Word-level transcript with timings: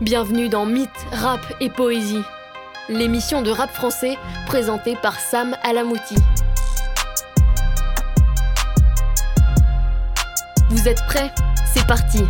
Bienvenue 0.00 0.48
dans 0.48 0.64
Mythe, 0.64 1.06
Rap 1.10 1.40
et 1.60 1.70
Poésie, 1.70 2.22
l'émission 2.88 3.42
de 3.42 3.50
rap 3.50 3.72
français 3.72 4.16
présentée 4.46 4.94
par 4.94 5.18
Sam 5.18 5.56
Alamouti. 5.64 6.14
Vous 10.70 10.86
êtes 10.86 11.04
prêts? 11.08 11.32
C'est 11.74 11.84
parti 11.84 12.22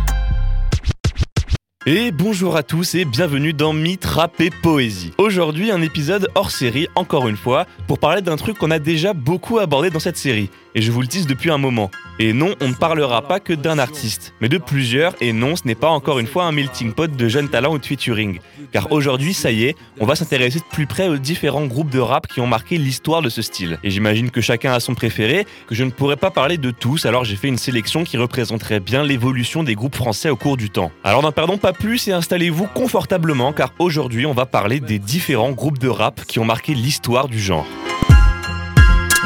et 1.85 2.11
bonjour 2.11 2.57
à 2.57 2.61
tous 2.61 2.93
et 2.95 3.05
bienvenue 3.05 3.53
dans 3.53 3.71
Mythe, 3.71 4.03
Rap 4.03 4.41
et 4.41 4.49
Poésie. 4.49 5.13
Aujourd'hui 5.17 5.71
un 5.71 5.81
épisode 5.81 6.27
hors 6.35 6.51
série 6.51 6.87
encore 6.95 7.29
une 7.29 7.37
fois 7.37 7.65
pour 7.87 7.99
parler 7.99 8.21
d'un 8.21 8.35
truc 8.35 8.57
qu'on 8.57 8.69
a 8.69 8.79
déjà 8.79 9.13
beaucoup 9.13 9.59
abordé 9.59 9.89
dans 9.89 9.99
cette 9.99 10.17
série 10.17 10.49
et 10.75 10.81
je 10.81 10.91
vous 10.91 11.01
le 11.01 11.07
dis 11.07 11.25
depuis 11.25 11.51
un 11.51 11.57
moment. 11.57 11.91
Et 12.19 12.33
non, 12.33 12.53
on 12.59 12.67
ne 12.67 12.73
parlera 12.73 13.21
pas 13.21 13.39
que 13.39 13.53
d'un 13.53 13.79
artiste, 13.79 14.33
mais 14.41 14.49
de 14.49 14.57
plusieurs, 14.57 15.15
et 15.21 15.31
non, 15.31 15.55
ce 15.55 15.65
n'est 15.65 15.75
pas 15.75 15.89
encore 15.89 16.19
une 16.19 16.27
fois 16.27 16.43
un 16.45 16.51
melting 16.51 16.91
pot 16.91 17.09
de 17.09 17.27
jeunes 17.29 17.47
talents 17.47 17.73
ou 17.73 17.77
de 17.77 17.85
featuring. 17.85 18.39
Car 18.73 18.91
aujourd'hui, 18.91 19.33
ça 19.33 19.51
y 19.51 19.63
est, 19.63 19.75
on 19.99 20.05
va 20.05 20.15
s'intéresser 20.15 20.59
de 20.59 20.65
plus 20.69 20.85
près 20.85 21.07
aux 21.07 21.17
différents 21.17 21.65
groupes 21.65 21.89
de 21.89 21.99
rap 21.99 22.27
qui 22.27 22.41
ont 22.41 22.47
marqué 22.47 22.77
l'histoire 22.77 23.21
de 23.21 23.29
ce 23.29 23.41
style. 23.41 23.79
Et 23.83 23.89
j'imagine 23.89 24.31
que 24.31 24.41
chacun 24.41 24.73
a 24.73 24.79
son 24.79 24.95
préféré, 24.95 25.47
que 25.67 25.75
je 25.75 25.83
ne 25.83 25.91
pourrais 25.91 26.17
pas 26.17 26.29
parler 26.29 26.57
de 26.57 26.71
tous, 26.71 27.05
alors 27.05 27.23
j'ai 27.23 27.37
fait 27.37 27.47
une 27.47 27.57
sélection 27.57 28.03
qui 28.03 28.17
représenterait 28.17 28.81
bien 28.81 29.03
l'évolution 29.03 29.63
des 29.63 29.75
groupes 29.75 29.95
français 29.95 30.29
au 30.29 30.35
cours 30.35 30.57
du 30.57 30.69
temps. 30.69 30.91
Alors 31.03 31.21
n'en 31.21 31.31
perdons 31.31 31.57
pas 31.57 31.73
plus 31.73 32.07
et 32.09 32.11
installez-vous 32.11 32.67
confortablement, 32.67 33.53
car 33.53 33.73
aujourd'hui, 33.79 34.25
on 34.25 34.33
va 34.33 34.45
parler 34.45 34.79
des 34.79 34.99
différents 34.99 35.51
groupes 35.51 35.79
de 35.79 35.87
rap 35.87 36.25
qui 36.25 36.39
ont 36.39 36.45
marqué 36.45 36.73
l'histoire 36.73 37.29
du 37.29 37.39
genre. 37.39 37.65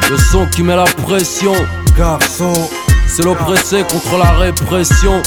Le 0.09 0.17
son 0.17 0.47
qui 0.47 0.63
met 0.63 0.75
la 0.75 0.83
pression, 0.83 1.53
garçon. 1.97 2.53
C'est 3.07 3.23
l'oppressé 3.23 3.83
contre 3.83 4.17
la 4.17 4.31
répression. 4.31 5.21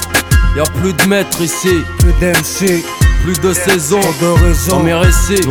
Y 0.57 0.61
a 0.61 0.65
plus 0.65 0.93
de 0.93 1.03
maîtres 1.09 1.41
ici, 1.41 1.83
plus 1.99 2.13
d'MC, 2.21 2.85
plus 3.23 3.41
de 3.41 3.53
saison, 3.53 4.01
de 4.01 4.27
raison. 4.45 4.83
mes 4.83 4.95
récits. 4.95 5.49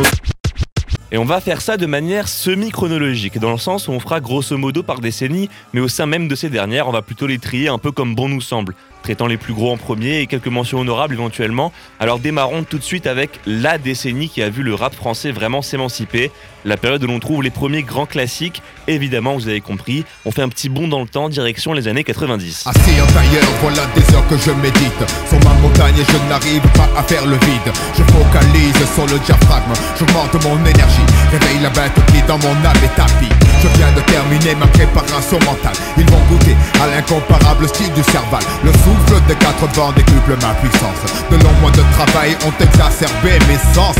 Et 1.12 1.18
on 1.18 1.24
va 1.24 1.40
faire 1.40 1.60
ça 1.60 1.76
de 1.76 1.86
manière 1.86 2.28
semi-chronologique, 2.28 3.38
dans 3.38 3.52
le 3.52 3.58
sens 3.58 3.88
où 3.88 3.92
on 3.92 4.00
fera 4.00 4.20
grosso 4.20 4.56
modo 4.58 4.82
par 4.82 5.00
décennie, 5.00 5.48
mais 5.72 5.80
au 5.80 5.88
sein 5.88 6.06
même 6.06 6.28
de 6.28 6.34
ces 6.34 6.50
dernières, 6.50 6.88
on 6.88 6.92
va 6.92 7.02
plutôt 7.02 7.26
les 7.26 7.38
trier 7.38 7.68
un 7.68 7.78
peu 7.78 7.92
comme 7.92 8.14
bon 8.14 8.28
nous 8.28 8.40
semble 8.40 8.74
traitant 9.06 9.28
les 9.28 9.36
plus 9.36 9.54
gros 9.54 9.70
en 9.70 9.76
premier 9.76 10.18
et 10.18 10.26
quelques 10.26 10.48
mentions 10.48 10.80
honorables 10.80 11.14
éventuellement. 11.14 11.72
Alors 12.00 12.18
démarrons 12.18 12.64
tout 12.64 12.78
de 12.78 12.82
suite 12.82 13.06
avec 13.06 13.38
la 13.46 13.78
décennie 13.78 14.28
qui 14.28 14.42
a 14.42 14.50
vu 14.50 14.64
le 14.64 14.74
rap 14.74 14.96
français 14.96 15.30
vraiment 15.30 15.62
s'émanciper, 15.62 16.32
la 16.66 16.76
période 16.76 17.02
où 17.04 17.06
l'on 17.06 17.20
trouve 17.20 17.42
les 17.42 17.50
premiers 17.50 17.82
grands 17.82 18.06
classiques. 18.06 18.60
Évidemment, 18.88 19.34
vous 19.34 19.48
avez 19.48 19.60
compris, 19.60 20.04
on 20.24 20.32
fait 20.32 20.42
un 20.42 20.48
petit 20.48 20.68
bond 20.68 20.88
dans 20.88 21.00
le 21.00 21.06
temps, 21.06 21.28
direction 21.28 21.72
les 21.72 21.88
années 21.88 22.04
90. 22.04 22.66
Assis 22.66 22.78
en 23.00 23.06
tailleur, 23.06 23.44
voilà 23.62 23.82
des 23.94 24.14
heures 24.14 24.26
que 24.28 24.36
je 24.36 24.50
médite. 24.50 25.02
Sur 25.28 25.38
ma 25.44 25.54
montagne, 25.60 25.94
je 25.96 26.28
n'arrive 26.28 26.66
pas 26.74 26.88
à 26.98 27.02
faire 27.02 27.24
le 27.24 27.36
vide. 27.36 27.72
Je 27.96 28.02
focalise 28.02 28.94
sur 28.94 29.06
le 29.06 29.18
diaphragme, 29.24 29.72
j'augmente 29.98 30.34
mon 30.44 30.58
énergie. 30.66 31.06
Réveille 31.30 31.62
la 31.62 31.70
bête 31.70 31.94
qui 32.12 32.20
dans 32.26 32.38
mon 32.38 32.54
âme 32.66 32.82
est 32.84 32.96
tapis. 32.96 33.32
Je 33.62 33.68
viens 33.78 33.92
de 33.92 34.00
terminer 34.02 34.54
ma 34.56 34.66
préparation 34.66 35.38
mentale. 35.40 35.76
Ils 35.96 36.06
vont 36.10 36.22
goûter 36.28 36.56
à 36.82 36.86
l'incomparable 36.88 37.68
style 37.68 37.92
du 37.94 38.02
cerval. 38.02 38.42
Le 38.64 38.72
souffle 38.72 39.22
des 39.28 39.36
quatre 39.36 39.66
vents 39.74 39.92
décuple 39.92 40.36
ma 40.42 40.54
puissance. 40.54 41.00
De 41.30 41.36
longs 41.36 41.58
mois 41.60 41.70
de 41.70 41.82
travail 41.94 42.36
ont 42.46 42.62
exacerbé 42.62 43.38
mes 43.48 43.74
sens. 43.74 43.96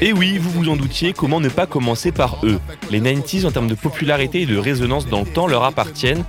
Et 0.00 0.12
oui, 0.12 0.38
vous 0.38 0.50
vous 0.50 0.68
en 0.68 0.76
doutiez, 0.76 1.12
comment 1.12 1.40
ne 1.40 1.48
pas 1.48 1.66
commencer 1.66 2.12
par 2.12 2.38
eux 2.44 2.60
Les 2.90 3.00
90s 3.00 3.46
en 3.46 3.50
termes 3.50 3.66
de 3.66 3.74
popularité 3.74 4.42
et 4.42 4.46
de 4.46 4.56
résonance 4.56 5.08
dans 5.08 5.20
le 5.20 5.26
temps 5.26 5.48
leur 5.48 5.64
appartiennent. 5.64 6.24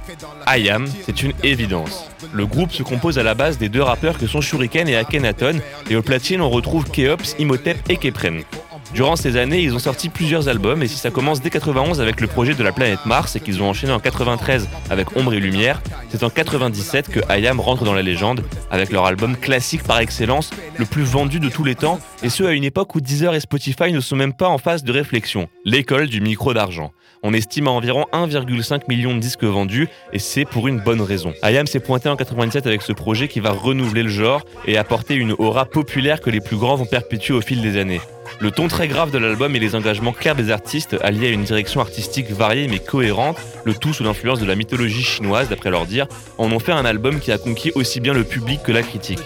IAM, 0.47 0.87
c'est 1.05 1.21
une 1.21 1.33
évidence. 1.43 2.09
Le 2.33 2.47
groupe 2.47 2.71
se 2.71 2.81
compose 2.81 3.19
à 3.19 3.23
la 3.23 3.35
base 3.35 3.59
des 3.59 3.69
deux 3.69 3.83
rappeurs 3.83 4.17
que 4.17 4.25
sont 4.25 4.41
Shuriken 4.41 4.89
et 4.89 4.95
Akhenaton, 4.95 5.59
et 5.89 5.95
au 5.95 6.01
platine 6.01 6.41
on 6.41 6.49
retrouve 6.49 6.89
Keops, 6.89 7.35
Imhotep 7.37 7.77
et 7.89 7.97
Kepren. 7.97 8.41
Durant 8.93 9.15
ces 9.15 9.37
années, 9.37 9.61
ils 9.61 9.75
ont 9.75 9.79
sorti 9.79 10.09
plusieurs 10.09 10.47
albums 10.47 10.81
et 10.81 10.87
si 10.87 10.97
ça 10.97 11.11
commence 11.11 11.41
dès 11.41 11.51
91 11.51 12.01
avec 12.01 12.21
le 12.21 12.27
projet 12.27 12.55
de 12.55 12.63
la 12.63 12.71
planète 12.71 13.05
Mars 13.05 13.35
et 13.35 13.39
qu'ils 13.39 13.61
ont 13.61 13.69
enchaîné 13.69 13.93
en 13.93 13.99
93 13.99 14.67
avec 14.89 15.15
Ombre 15.15 15.33
et 15.35 15.39
Lumière, 15.39 15.81
c'est 16.09 16.23
en 16.23 16.29
97 16.31 17.07
que 17.09 17.19
IAM 17.39 17.59
rentre 17.59 17.83
dans 17.83 17.93
la 17.93 18.01
légende 18.01 18.43
avec 18.71 18.91
leur 18.91 19.05
album 19.05 19.37
classique 19.37 19.83
par 19.83 19.99
excellence, 19.99 20.49
le 20.77 20.85
plus 20.85 21.03
vendu 21.03 21.39
de 21.39 21.49
tous 21.49 21.63
les 21.63 21.75
temps 21.75 21.99
et 22.23 22.29
ce 22.29 22.43
à 22.43 22.51
une 22.51 22.63
époque 22.63 22.95
où 22.95 23.01
Deezer 23.01 23.35
et 23.35 23.39
Spotify 23.39 23.91
ne 23.91 23.99
sont 23.99 24.15
même 24.15 24.33
pas 24.33 24.47
en 24.47 24.57
phase 24.57 24.83
de 24.83 24.91
réflexion, 24.91 25.49
l'école 25.65 26.07
du 26.07 26.19
micro 26.19 26.55
d'argent. 26.55 26.91
On 27.21 27.33
estime 27.33 27.67
à 27.67 27.71
environ 27.71 28.05
1,5 28.13 28.83
million 28.87 29.13
de 29.13 29.19
disques 29.19 29.43
vendus 29.43 29.87
et 30.13 30.19
c'est 30.19 30.45
pour 30.45 30.67
une 30.67 30.79
bonne 30.79 31.01
raison. 31.01 31.33
IAM 31.43 31.67
s'est 31.67 31.81
pointé 31.81 32.09
en 32.09 32.15
97 32.15 32.65
avec 32.65 32.81
ce 32.81 32.93
projet 32.93 33.27
qui 33.27 33.39
va 33.39 33.51
renouveler 33.51 34.03
le 34.03 34.09
genre 34.09 34.45
et 34.65 34.77
apporter 34.77 35.15
une 35.15 35.33
aura 35.33 35.65
populaire 35.65 36.21
que 36.21 36.29
les 36.29 36.39
plus 36.39 36.57
grands 36.57 36.75
vont 36.75 36.85
perpétuer 36.85 37.33
au 37.33 37.41
fil 37.41 37.61
des 37.61 37.77
années. 37.77 38.01
Le 38.39 38.51
ton 38.51 38.69
très 38.79 38.87
grave 38.87 39.11
de 39.11 39.17
l'album 39.17 39.53
et 39.57 39.59
les 39.59 39.75
engagements 39.75 40.13
clairs 40.13 40.35
des 40.35 40.51
artistes, 40.51 40.95
alliés 41.03 41.27
à 41.27 41.31
une 41.31 41.43
direction 41.43 41.81
artistique 41.81 42.31
variée 42.31 42.69
mais 42.69 42.79
cohérente, 42.79 43.35
le 43.65 43.73
tout 43.73 43.91
sous 43.91 44.05
l'influence 44.05 44.39
de 44.39 44.45
la 44.45 44.55
mythologie 44.55 45.03
chinoise 45.03 45.49
d'après 45.49 45.69
leur 45.69 45.85
dire, 45.85 46.07
en 46.37 46.49
ont 46.49 46.59
fait 46.59 46.71
un 46.71 46.85
album 46.85 47.19
qui 47.19 47.33
a 47.33 47.37
conquis 47.37 47.73
aussi 47.75 47.99
bien 47.99 48.13
le 48.13 48.23
public 48.23 48.63
que 48.63 48.71
la 48.71 48.81
critique. 48.81 49.19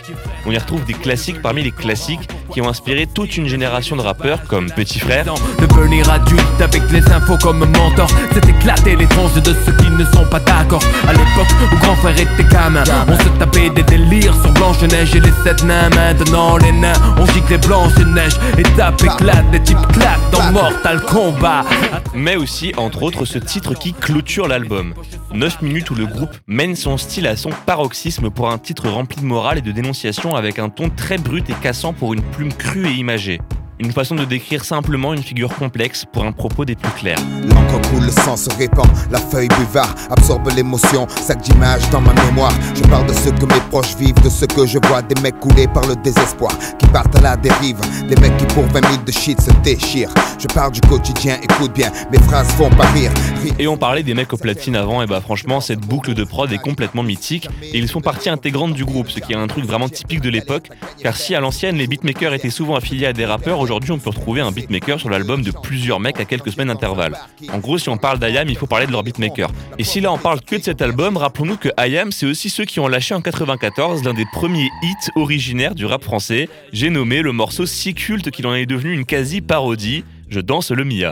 On 0.47 0.51
y 0.51 0.57
retrouve 0.57 0.83
des 0.85 0.95
classiques 0.95 1.39
parmi 1.39 1.61
les 1.61 1.69
classiques 1.69 2.27
qui 2.51 2.61
ont 2.61 2.67
inspiré 2.67 3.05
toute 3.05 3.37
une 3.37 3.47
génération 3.47 3.95
de 3.95 4.01
rappeurs 4.01 4.43
comme 4.45 4.71
Petit 4.71 4.97
Frère. 4.97 5.25
Devenir 5.59 6.09
adulte 6.09 6.59
avec 6.59 6.81
les 6.91 7.07
infos 7.11 7.37
comme 7.37 7.59
mentor, 7.59 8.09
c'est 8.33 8.49
éclater 8.49 8.95
les 8.95 9.05
tranches 9.05 9.35
de 9.35 9.53
ceux 9.65 9.73
qui 9.73 9.89
ne 9.91 10.05
sont 10.05 10.25
pas 10.31 10.39
d'accord. 10.39 10.83
À 11.07 11.11
l'époque 11.11 11.53
où 11.71 11.75
grand 11.77 11.95
frère 11.97 12.19
était 12.19 12.43
gamin, 12.51 12.83
on 13.07 13.19
se 13.19 13.29
tapait 13.37 13.69
des 13.69 13.83
délires 13.83 14.33
sur 14.41 14.51
Blanche-Neige 14.53 15.15
et 15.15 15.19
les 15.19 15.31
sept 15.43 15.63
nains. 15.63 15.89
Maintenant 15.89 16.57
les 16.57 16.71
nains, 16.71 16.93
on 17.19 17.27
gicle 17.27 17.51
les 17.51 17.57
Blanche-Neige 17.59 18.33
et 18.57 18.63
des 19.51 19.61
types 19.61 19.77
dans 20.31 20.51
Mortal 20.51 21.01
Kombat. 21.01 21.65
Mais 22.13 22.35
aussi, 22.35 22.73
entre 22.77 23.03
autres, 23.03 23.25
ce 23.25 23.37
titre 23.37 23.73
qui 23.73 23.93
clôture 23.93 24.47
l'album. 24.47 24.93
9 25.33 25.61
minutes 25.61 25.89
où 25.91 25.95
le 25.95 26.05
groupe 26.05 26.35
mène 26.47 26.75
son 26.75 26.97
style 26.97 27.27
à 27.27 27.35
son 27.35 27.49
paroxysme 27.65 28.29
pour 28.29 28.49
un 28.49 28.57
titre 28.57 28.89
rempli 28.89 29.21
de 29.21 29.25
morale 29.25 29.57
et 29.57 29.61
de 29.61 29.71
dénonciation 29.71 30.35
avec 30.35 30.59
un 30.59 30.69
ton 30.69 30.89
très 30.89 31.17
brut 31.17 31.49
et 31.49 31.53
cassant 31.53 31.93
pour 31.93 32.13
une 32.13 32.21
plume 32.21 32.53
crue 32.53 32.87
et 32.87 32.93
imagée. 32.93 33.39
Une 33.83 33.91
façon 33.91 34.15
de 34.15 34.23
décrire 34.23 34.63
simplement 34.63 35.13
une 35.13 35.21
figure 35.21 35.53
complexe 35.53 36.05
pour 36.09 36.23
un 36.23 36.31
propos 36.31 36.63
des 36.63 36.75
plus 36.75 36.91
clairs. 36.91 37.17
L'encre 37.49 37.81
coule, 37.89 38.05
le 38.05 38.11
sang 38.11 38.37
se 38.37 38.49
répand, 38.57 38.87
la 39.11 39.19
feuille 39.19 39.49
buvard 39.49 39.93
absorbe 40.09 40.49
l'émotion, 40.55 41.05
sac 41.09 41.41
d'image 41.41 41.89
dans 41.89 41.99
ma 41.99 42.13
mémoire. 42.13 42.53
Je 42.75 42.81
parle 42.83 43.07
de 43.07 43.13
ce 43.13 43.29
que 43.29 43.45
mes 43.45 43.59
proches 43.69 43.97
vivent, 43.97 44.21
de 44.23 44.29
ce 44.29 44.45
que 44.45 44.65
je 44.65 44.79
vois, 44.87 45.01
des 45.01 45.19
mecs 45.21 45.37
coulés 45.41 45.67
par 45.67 45.85
le 45.85 45.97
désespoir, 45.97 46.57
qui 46.79 46.87
partent 46.87 47.13
à 47.17 47.21
la 47.21 47.35
dérive, 47.35 47.77
des 48.07 48.15
mecs 48.15 48.37
qui 48.37 48.45
pour 48.45 48.63
20 48.67 48.89
000 48.89 49.03
de 49.05 49.11
shit 49.11 49.41
se 49.41 49.51
déchirent. 49.63 50.13
Je 50.39 50.47
parle 50.47 50.71
du 50.71 50.79
quotidien, 50.81 51.37
écoute 51.43 51.73
bien, 51.73 51.91
mes 52.09 52.19
phrases 52.19 52.51
font 52.53 52.69
pas 52.69 52.87
rire. 52.91 53.11
Et 53.59 53.67
on 53.67 53.75
parlait 53.75 54.03
des 54.03 54.13
mecs 54.13 54.31
au 54.31 54.37
platine 54.37 54.77
avant, 54.77 55.01
et 55.01 55.07
bah 55.07 55.19
franchement, 55.19 55.59
cette 55.59 55.81
boucle 55.81 56.13
de 56.13 56.23
prod 56.23 56.49
est 56.53 56.57
complètement 56.57 57.03
mythique, 57.03 57.49
et 57.61 57.79
ils 57.79 57.89
sont 57.89 57.99
partie 57.99 58.29
intégrante 58.29 58.73
du 58.73 58.85
groupe, 58.85 59.09
ce 59.09 59.19
qui 59.19 59.33
est 59.33 59.35
un 59.35 59.47
truc 59.47 59.65
vraiment 59.65 59.89
typique 59.89 60.21
de 60.21 60.29
l'époque, 60.29 60.69
car 61.01 61.17
si 61.17 61.35
à 61.35 61.41
l'ancienne 61.41 61.75
les 61.75 61.87
beatmakers 61.87 62.33
étaient 62.33 62.49
souvent 62.49 62.75
affiliés 62.75 63.07
à 63.07 63.13
des 63.13 63.25
rappeurs, 63.25 63.59
aujourd'hui 63.59 63.72
on 63.73 63.99
peut 63.99 64.09
retrouver 64.09 64.41
un 64.41 64.51
beatmaker 64.51 64.99
sur 64.99 65.09
l'album 65.09 65.41
de 65.41 65.51
plusieurs 65.51 65.99
mecs 65.99 66.19
à 66.19 66.25
quelques 66.25 66.51
semaines 66.51 66.67
d'intervalle. 66.67 67.17
En 67.51 67.59
gros, 67.59 67.77
si 67.77 67.89
on 67.89 67.97
parle 67.97 68.19
d'IAM, 68.19 68.49
il 68.49 68.55
faut 68.55 68.67
parler 68.67 68.87
de 68.87 68.91
leur 68.91 69.03
beatmaker. 69.03 69.49
Et 69.77 69.83
si 69.83 70.01
là 70.01 70.11
on 70.11 70.17
parle 70.17 70.41
que 70.41 70.55
de 70.55 70.63
cet 70.63 70.81
album, 70.81 71.17
rappelons-nous 71.17 71.57
que 71.57 71.69
IAM, 71.77 72.11
c'est 72.11 72.25
aussi 72.25 72.49
ceux 72.49 72.65
qui 72.65 72.79
ont 72.79 72.87
lâché 72.87 73.13
en 73.13 73.21
94 73.21 74.03
l'un 74.03 74.13
des 74.13 74.25
premiers 74.31 74.69
hits 74.81 75.11
originaires 75.15 75.75
du 75.75 75.85
rap 75.85 76.03
français. 76.03 76.49
J'ai 76.71 76.89
nommé 76.89 77.21
le 77.21 77.31
morceau 77.31 77.65
si 77.65 77.93
culte 77.93 78.31
qu'il 78.31 78.47
en 78.47 78.53
est 78.55 78.65
devenu 78.65 78.93
une 78.93 79.05
quasi-parodie. 79.05 80.03
Je 80.33 80.39
danse 80.39 80.71
le 80.71 80.83
Mia. 80.83 81.11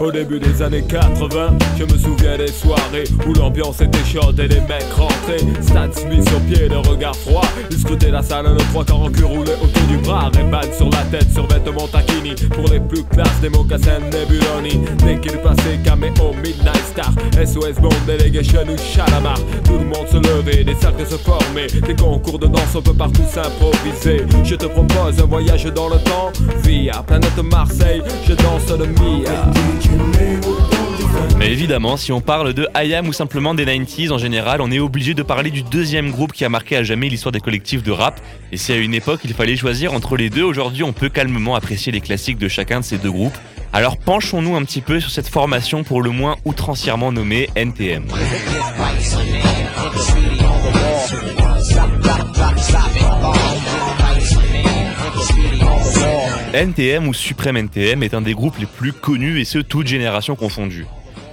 Au 0.00 0.10
début 0.10 0.40
des 0.40 0.60
années 0.62 0.82
80, 0.82 1.56
je 1.78 1.84
me 1.84 1.96
souviens 1.96 2.36
des 2.36 2.48
soirées 2.48 3.04
où 3.26 3.32
l'ambiance 3.34 3.80
était 3.80 4.04
chaude 4.04 4.38
et 4.40 4.48
les 4.48 4.60
mecs 4.62 4.92
rentraient. 4.94 5.38
Stan 5.62 5.90
Smith 5.92 6.28
sur 6.28 6.40
pied, 6.40 6.68
le 6.68 6.78
regard 6.78 7.14
froid. 7.14 7.44
Ils 7.70 7.78
scrutaient 7.78 8.10
la 8.10 8.22
salle, 8.22 8.46
nos 8.46 8.56
trois 8.56 8.84
corps 8.84 9.02
en 9.02 9.10
cul 9.10 9.24
roulés 9.24 9.52
autour 9.62 9.86
du 9.88 9.96
bras. 9.98 10.30
Ray-Ban 10.34 10.72
sur 10.76 10.90
la 10.90 11.04
tête, 11.04 11.32
sur 11.32 11.46
vêtements 11.46 11.86
taquini. 11.86 12.34
Pour 12.50 12.68
les 12.68 12.80
plus 12.80 13.04
classes, 13.04 13.40
des 13.40 13.48
mocassins 13.48 14.00
Nebuloni. 14.00 14.80
Dès 14.98 15.20
qu'il 15.20 15.38
passait, 15.38 15.78
caméo, 15.84 16.34
Midnight 16.42 16.84
Star. 16.90 17.12
SOS 17.34 17.80
Bond, 17.80 17.90
Delegation 18.06 18.64
ou 18.64 18.76
Chalamar. 18.76 19.38
Tout 19.64 19.78
le 19.78 19.84
monde 19.84 20.08
se 20.10 20.16
levait, 20.16 20.64
des 20.64 20.74
cercles 20.74 21.06
se 21.06 21.16
formaient. 21.16 21.68
Des 21.68 21.94
concours 21.94 22.40
de 22.40 22.48
danse, 22.48 22.74
on 22.74 22.82
peut 22.82 22.92
partout 22.92 23.22
s'improviser. 23.30 24.26
Je 24.42 24.56
te 24.56 24.66
propose 24.66 25.20
un 25.20 25.26
voyage 25.26 25.64
dans 25.66 25.88
le 25.88 25.98
temps. 25.98 26.32
Via 26.64 27.04
planète 27.22 27.52
Marseille, 27.52 28.02
je 28.26 28.32
danse 28.34 28.68
le 28.70 28.86
Mia. 28.86 29.50
Mais 31.38 31.50
évidemment, 31.50 31.96
si 31.96 32.12
on 32.12 32.20
parle 32.20 32.54
de 32.54 32.68
IAM 32.74 33.08
ou 33.08 33.12
simplement 33.12 33.54
des 33.54 33.64
90s 33.64 34.12
en 34.12 34.18
général, 34.18 34.60
on 34.60 34.70
est 34.70 34.78
obligé 34.78 35.14
de 35.14 35.22
parler 35.22 35.50
du 35.50 35.62
deuxième 35.62 36.10
groupe 36.10 36.32
qui 36.32 36.44
a 36.44 36.48
marqué 36.48 36.76
à 36.76 36.82
jamais 36.82 37.08
l'histoire 37.08 37.32
des 37.32 37.40
collectifs 37.40 37.82
de 37.82 37.90
rap. 37.90 38.20
Et 38.52 38.56
si 38.56 38.72
à 38.72 38.76
une 38.76 38.94
époque 38.94 39.20
il 39.24 39.34
fallait 39.34 39.56
choisir 39.56 39.92
entre 39.92 40.16
les 40.16 40.30
deux, 40.30 40.44
aujourd'hui 40.44 40.82
on 40.82 40.92
peut 40.92 41.08
calmement 41.08 41.54
apprécier 41.54 41.92
les 41.92 42.00
classiques 42.00 42.38
de 42.38 42.48
chacun 42.48 42.80
de 42.80 42.84
ces 42.84 42.98
deux 42.98 43.10
groupes. 43.10 43.36
Alors 43.72 43.96
penchons-nous 43.96 44.54
un 44.56 44.64
petit 44.64 44.80
peu 44.80 45.00
sur 45.00 45.10
cette 45.10 45.28
formation 45.28 45.82
pour 45.84 46.02
le 46.02 46.10
moins 46.10 46.36
outrancièrement 46.44 47.12
nommée 47.12 47.48
NTM. 47.56 48.04
NTM 56.54 57.08
ou 57.08 57.14
Supreme 57.14 57.56
NTM 57.56 58.02
est 58.02 58.12
un 58.12 58.20
des 58.20 58.34
groupes 58.34 58.58
les 58.58 58.66
plus 58.66 58.92
connus 58.92 59.40
et 59.40 59.46
ce, 59.46 59.58
toute 59.58 59.86
génération 59.86 60.36
confondue. 60.36 60.84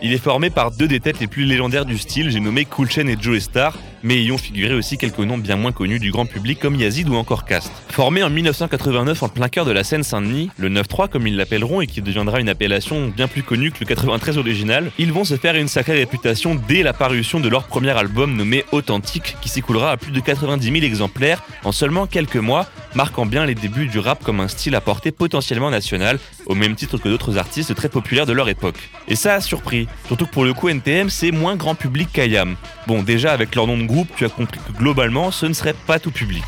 Il 0.02 0.14
est 0.14 0.18
formé 0.18 0.50
par 0.50 0.72
deux 0.72 0.88
des 0.88 1.02
têtes 1.02 1.20
les 1.20 1.28
plus 1.28 1.44
légendaires 1.44 1.84
du 1.84 1.98
style, 1.98 2.30
j'ai 2.30 2.40
nommé 2.40 2.64
Cool 2.64 2.90
Chain 2.90 3.08
et 3.08 3.18
Joe 3.20 3.40
Star, 3.40 3.78
mais 4.04 4.24
y 4.24 4.32
ont 4.32 4.38
figuré 4.38 4.74
aussi 4.74 4.98
quelques 4.98 5.20
noms 5.20 5.38
bien 5.38 5.56
moins 5.56 5.72
connus 5.72 6.00
du 6.00 6.12
grand 6.12 6.26
public 6.26 6.60
comme 6.60 6.76
Yazid 6.76 7.10
ou 7.10 7.16
encore 7.16 7.46
Cast. 7.46 7.72
Formé 7.90 8.24
en 8.24 8.30
1989 8.30 9.24
en 9.24 9.30
plein 9.30 9.50
cœur 9.50 9.66
de 9.66 9.72
la 9.72 9.84
scène 9.84 10.04
Saint-Denis, 10.04 10.50
le 10.58 10.70
9-3 10.70 11.10
comme 11.10 11.28
ils 11.28 11.36
l'appelleront 11.36 11.82
et 11.82 11.88
qui 11.88 12.02
deviendra 12.02 12.40
une 12.40 12.50
appellation 12.50 13.08
bien 13.10 13.28
plus 13.28 13.44
connue 13.44 13.72
que 13.72 13.80
le 13.82 13.86
93 13.86 14.38
original, 14.38 14.92
ils 14.98 15.12
vont 15.12 15.24
se 15.24 15.36
faire 15.36 15.56
une 15.56 15.68
sacrée 15.68 15.98
réputation 15.98 16.60
dès 16.68 16.84
la 16.84 16.94
parution 16.94 17.40
de 17.40 17.50
leur 17.50 17.68
premier 17.68 17.92
album 17.92 18.36
nommé 18.36 18.64
Authentique 18.72 19.36
qui 19.42 19.50
s'écoulera 19.50 19.92
à 19.92 19.98
plus 19.98 20.12
de 20.12 20.20
90 20.20 20.64
000 20.64 20.84
exemplaires 20.84 21.44
en 21.64 21.72
seulement 21.72 22.08
quelques 22.08 22.36
mois, 22.38 22.68
marquant 22.96 23.26
bien 23.26 23.46
les 23.46 23.56
débuts 23.56 23.88
du 23.88 24.00
rap 24.00 24.24
comme 24.24 24.40
un 24.40 24.48
style 24.48 24.76
à 24.76 24.82
portée 24.82 25.12
potentiellement 25.12 25.70
national, 25.70 26.20
au 26.46 26.56
même 26.56 26.76
titre 26.76 26.98
que 26.98 27.10
d'autres 27.10 27.38
artistes 27.38 27.76
très 27.76 27.90
populaires 27.90 28.26
de 28.26 28.34
leur 28.34 28.50
époque. 28.50 28.90
Et 29.08 29.16
ça 29.16 29.36
a 29.36 29.42
surpris, 29.42 29.88
surtout 30.08 30.26
que 30.26 30.32
pour 30.32 30.46
le 30.46 30.54
coup 30.54 30.70
NTM 30.70 31.10
c'est 31.10 31.32
moins 31.32 31.56
grand 31.56 31.76
public 31.76 32.10
qu'Ayam. 32.12 32.56
Bon 32.88 33.04
déjà 33.04 33.34
avec 33.34 33.56
leur 33.56 33.68
nom 33.68 33.78
de 33.78 33.89
groupe, 33.90 34.10
tu 34.16 34.24
as 34.26 34.30
compris 34.30 34.60
que 34.60 34.72
globalement 34.78 35.32
ce 35.32 35.48
ne 35.48 35.54
serait 35.54 35.74
pas 35.74 36.00
tout 36.00 36.12
public. 36.12 36.44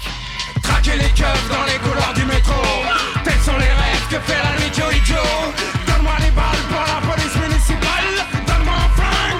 Traquer 0.62 0.92
les 0.92 1.10
keufs 1.10 1.50
dans 1.50 1.66
les 1.66 1.80
couloirs 1.80 2.14
du 2.14 2.24
métro. 2.26 2.62
Tels 3.24 3.34
sont 3.40 3.58
les 3.58 3.66
rêves 3.66 4.08
que 4.12 4.20
fait 4.20 4.38
la 4.38 4.52
nuit 4.60 4.72
Joey 4.72 5.02
Joe? 5.04 5.18
Donne-moi 5.88 6.14
les 6.20 6.32
balles 6.32 6.66
pour 6.70 6.86
la 6.94 7.02
police 7.10 7.36
municipale. 7.36 8.28
Donne-moi 8.46 8.76
un 8.76 8.90
flingue. 8.96 9.40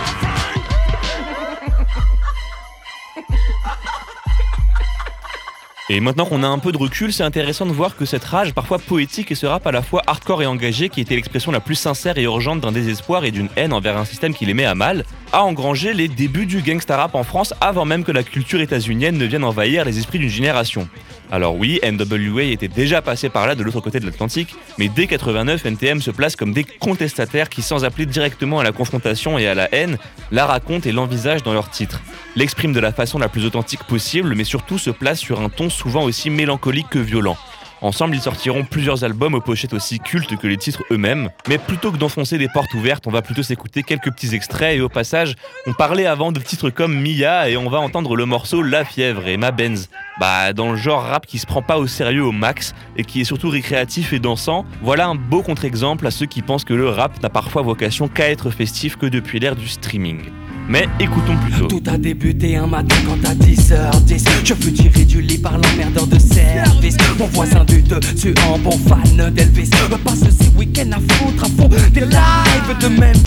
Et 5.90 6.00
maintenant 6.00 6.26
qu'on 6.26 6.42
a 6.42 6.48
un 6.48 6.58
peu 6.58 6.72
de 6.72 6.78
recul, 6.78 7.14
c'est 7.14 7.24
intéressant 7.24 7.68
de 7.68 7.72
voir 7.72 7.96
que 7.96 8.06
cette 8.06 8.24
rage, 8.24 8.54
parfois 8.54 8.80
poétique, 8.80 9.32
et 9.32 9.36
ce 9.36 9.46
rap 9.46 9.68
à 9.68 9.72
la 9.72 9.84
fois 9.84 10.02
hardcore 10.08 10.42
et 10.42 10.48
engagé, 10.48 10.90
qui 10.90 11.02
était 11.02 11.16
l'expression 11.16 11.52
la 11.52 11.60
plus 11.60 11.76
sincère 11.76 12.18
et 12.18 12.24
urgente 12.24 12.62
d'un 12.62 12.72
désespoir 12.72 13.26
et 13.26 13.32
d'une 13.32 13.50
haine 13.58 13.74
envers 13.74 13.98
un 13.98 14.06
système 14.06 14.34
qui 14.34 14.46
les 14.46 14.56
met 14.56 14.66
à 14.66 14.74
mal, 14.74 15.06
a 15.34 15.44
engrangé 15.44 15.94
les 15.94 16.08
débuts 16.08 16.46
du 16.46 16.62
gangsta 16.62 16.98
rap 16.98 17.16
en 17.16 17.24
France 17.24 17.54
avant 17.62 17.86
même 17.86 18.04
que 18.04 18.12
la 18.12 18.24
culture 18.24 18.62
états-unienne 18.62 19.18
ne 19.18 19.26
vienne 19.26 19.44
envahir 19.44 19.86
les 19.86 19.98
esprits 19.98 20.20
d'une 20.20 20.30
génération. 20.30 20.88
Alors 21.32 21.56
oui, 21.56 21.80
NWA 21.84 22.44
était 22.44 22.68
déjà 22.68 23.02
passé 23.02 23.30
par 23.30 23.48
là 23.48 23.56
de 23.56 23.64
l'autre 23.64 23.80
côté 23.80 24.02
de 24.02 24.06
l'Atlantique, 24.06 24.54
mais 24.78 24.90
dès 24.90 25.08
89, 25.08 25.66
NTM 25.66 26.02
se 26.02 26.12
place 26.12 26.36
comme 26.36 26.52
des 26.52 26.66
contestataires 26.66 27.48
qui, 27.48 27.62
sans 27.62 27.86
appeler 27.86 28.06
directement 28.06 28.60
à 28.60 28.64
la 28.64 28.74
confrontation 28.74 29.40
et 29.40 29.48
à 29.48 29.56
la 29.56 29.74
haine, 29.74 29.98
la 30.32 30.46
racontent 30.46 30.90
et 30.90 30.92
l'envisagent 30.92 31.44
dans 31.44 31.54
leurs 31.54 31.70
titres. 31.70 32.02
L'expriment 32.36 32.74
de 32.74 32.82
la 32.82 32.92
façon 32.92 33.18
la 33.18 33.30
plus 33.30 33.46
authentique 33.46 33.84
possible, 33.86 34.36
mais 34.36 34.44
surtout 34.44 34.78
se 34.78 34.90
place 34.90 35.20
sur 35.20 35.40
un 35.40 35.48
ton 35.48 35.70
souvent 35.70 36.04
aussi 36.04 36.30
mélancolique 36.30 36.90
que 36.90 37.00
violent. 37.00 37.38
Ensemble, 37.82 38.16
ils 38.16 38.22
sortiront 38.22 38.64
plusieurs 38.64 39.04
albums 39.04 39.34
aux 39.34 39.42
pochettes 39.42 39.74
aussi 39.74 40.00
cultes 40.00 40.38
que 40.38 40.48
les 40.48 40.58
titres 40.58 40.84
eux-mêmes. 40.92 41.32
Mais 41.50 41.58
plutôt 41.58 41.92
que 41.92 41.98
d'enfoncer 41.98 42.38
des 42.38 42.48
portes 42.48 42.74
ouvertes, 42.76 43.08
on 43.08 43.12
va 43.12 43.24
plutôt 43.24 43.42
s'écouter 43.42 43.82
quelques 43.82 44.12
petits 44.12 44.36
extraits 44.36 44.78
et 44.78 44.82
au 44.82 44.90
passage, 44.90 45.36
on 45.66 45.74
parlait 45.74 46.06
avant 46.06 46.32
de 46.32 46.40
titres 46.40 46.70
comme 46.70 47.02
Mia 47.02 47.50
et 47.50 47.58
on 47.58 47.70
va 47.70 47.80
entendre 47.80 48.16
le 48.16 48.26
morceau 48.26 48.62
La 48.62 48.86
Fièvre 48.86 49.28
et 49.28 49.38
Ma 49.38 49.50
Benz. 49.50 49.90
Bah, 50.20 50.54
dans 50.54 50.72
le 50.72 50.78
genre 50.78 51.02
rap 51.02 51.26
qui 51.26 51.40
se 51.40 51.48
prend 51.48 51.64
pas 51.64 51.80
au 51.80 51.88
sérieux 51.88 52.24
au 52.24 52.32
max 52.32 52.76
et 52.98 53.04
qui 53.04 53.22
est 53.22 53.26
surtout 53.26 53.50
récréatif 53.50 54.14
et 54.14 54.20
dansant, 54.20 54.66
voilà 54.84 55.08
un 55.08 55.16
beau 55.16 55.42
contre-exemple 55.42 56.06
à 56.06 56.12
ceux 56.12 56.28
qui 56.28 56.44
pensent 56.44 56.66
que 56.66 56.76
le 56.76 56.88
rap 56.88 57.22
n'a 57.24 57.30
parfois 57.30 57.64
vocation 57.64 58.08
qu'à 58.08 58.30
être 58.30 58.52
festif 58.52 58.96
que 58.96 59.08
depuis 59.08 59.40
l'ère 59.40 59.56
du 59.56 59.68
streaming. 59.68 60.30
Mais 60.68 60.88
écoutons 61.00 61.38
plutôt. 61.38 61.68
Tout 61.68 61.84
a 61.90 61.98
débuté 61.98 62.56
un 62.56 62.68
matin 62.68 62.96
quand 63.06 63.30
à 63.30 63.34
10h10 63.34 64.24
Je 64.44 64.54
fus 64.54 64.74
tiré 64.74 65.06
du 65.06 65.22
lit 65.22 65.38
par 65.38 65.58
l'emmerdeur 65.58 66.08
de 66.08 66.20
service. 66.20 66.98
Mon 67.20 67.28
voisin 67.28 67.64
du 67.66 67.82
dessus 67.82 68.34
en 68.48 68.58
bon 68.60 68.78
fan 68.88 69.32
d'Elvis. 69.32 69.70
Me 69.90 69.98
passe 69.98 70.20
ces 70.20 70.50
week-ends 70.58 70.92
à 70.92 71.14
foutre 71.14 71.44
à 71.44 71.48
fond 71.48 71.68
des 71.68 72.02
lives 72.02 72.78
de 72.80 72.88
même. 72.88 73.18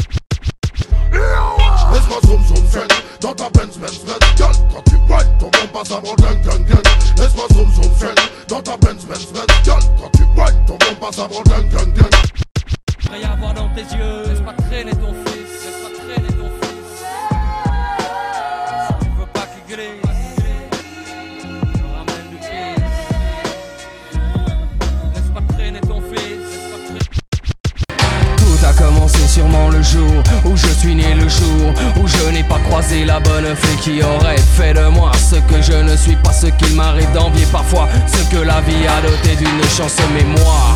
Laisse-moi 1.92 2.18
zoom 2.26 2.44
zoom 2.46 2.66
friend 2.66 2.92
Dans 3.20 3.34
ta 3.34 3.48
Benz 3.50 3.78
Benz 3.78 4.00
Benz 4.04 4.36
Girl 4.36 4.54
quand 4.72 4.82
tu 4.86 4.96
whine 5.08 5.28
ton 5.38 5.46
bon 5.46 5.68
passe 5.72 5.90
avant 5.92 6.14
gang 6.16 6.40
gang 6.42 6.64
gang. 6.66 6.82
Laisse-moi 7.18 7.46
zoom 7.52 7.72
zoom 7.74 7.94
friend 7.94 8.18
Dans 8.48 8.60
ta 8.60 8.76
Benz 8.76 9.04
Benz 9.06 9.26
Benz 9.32 9.46
Girl 9.64 9.80
quand 10.00 10.10
tu 10.16 10.22
whine 10.36 10.66
ton 10.66 10.74
bon 10.74 10.94
passe 11.00 11.18
avant 11.18 11.42
gang 11.42 11.68
gang 11.70 11.92
gang 11.94 12.13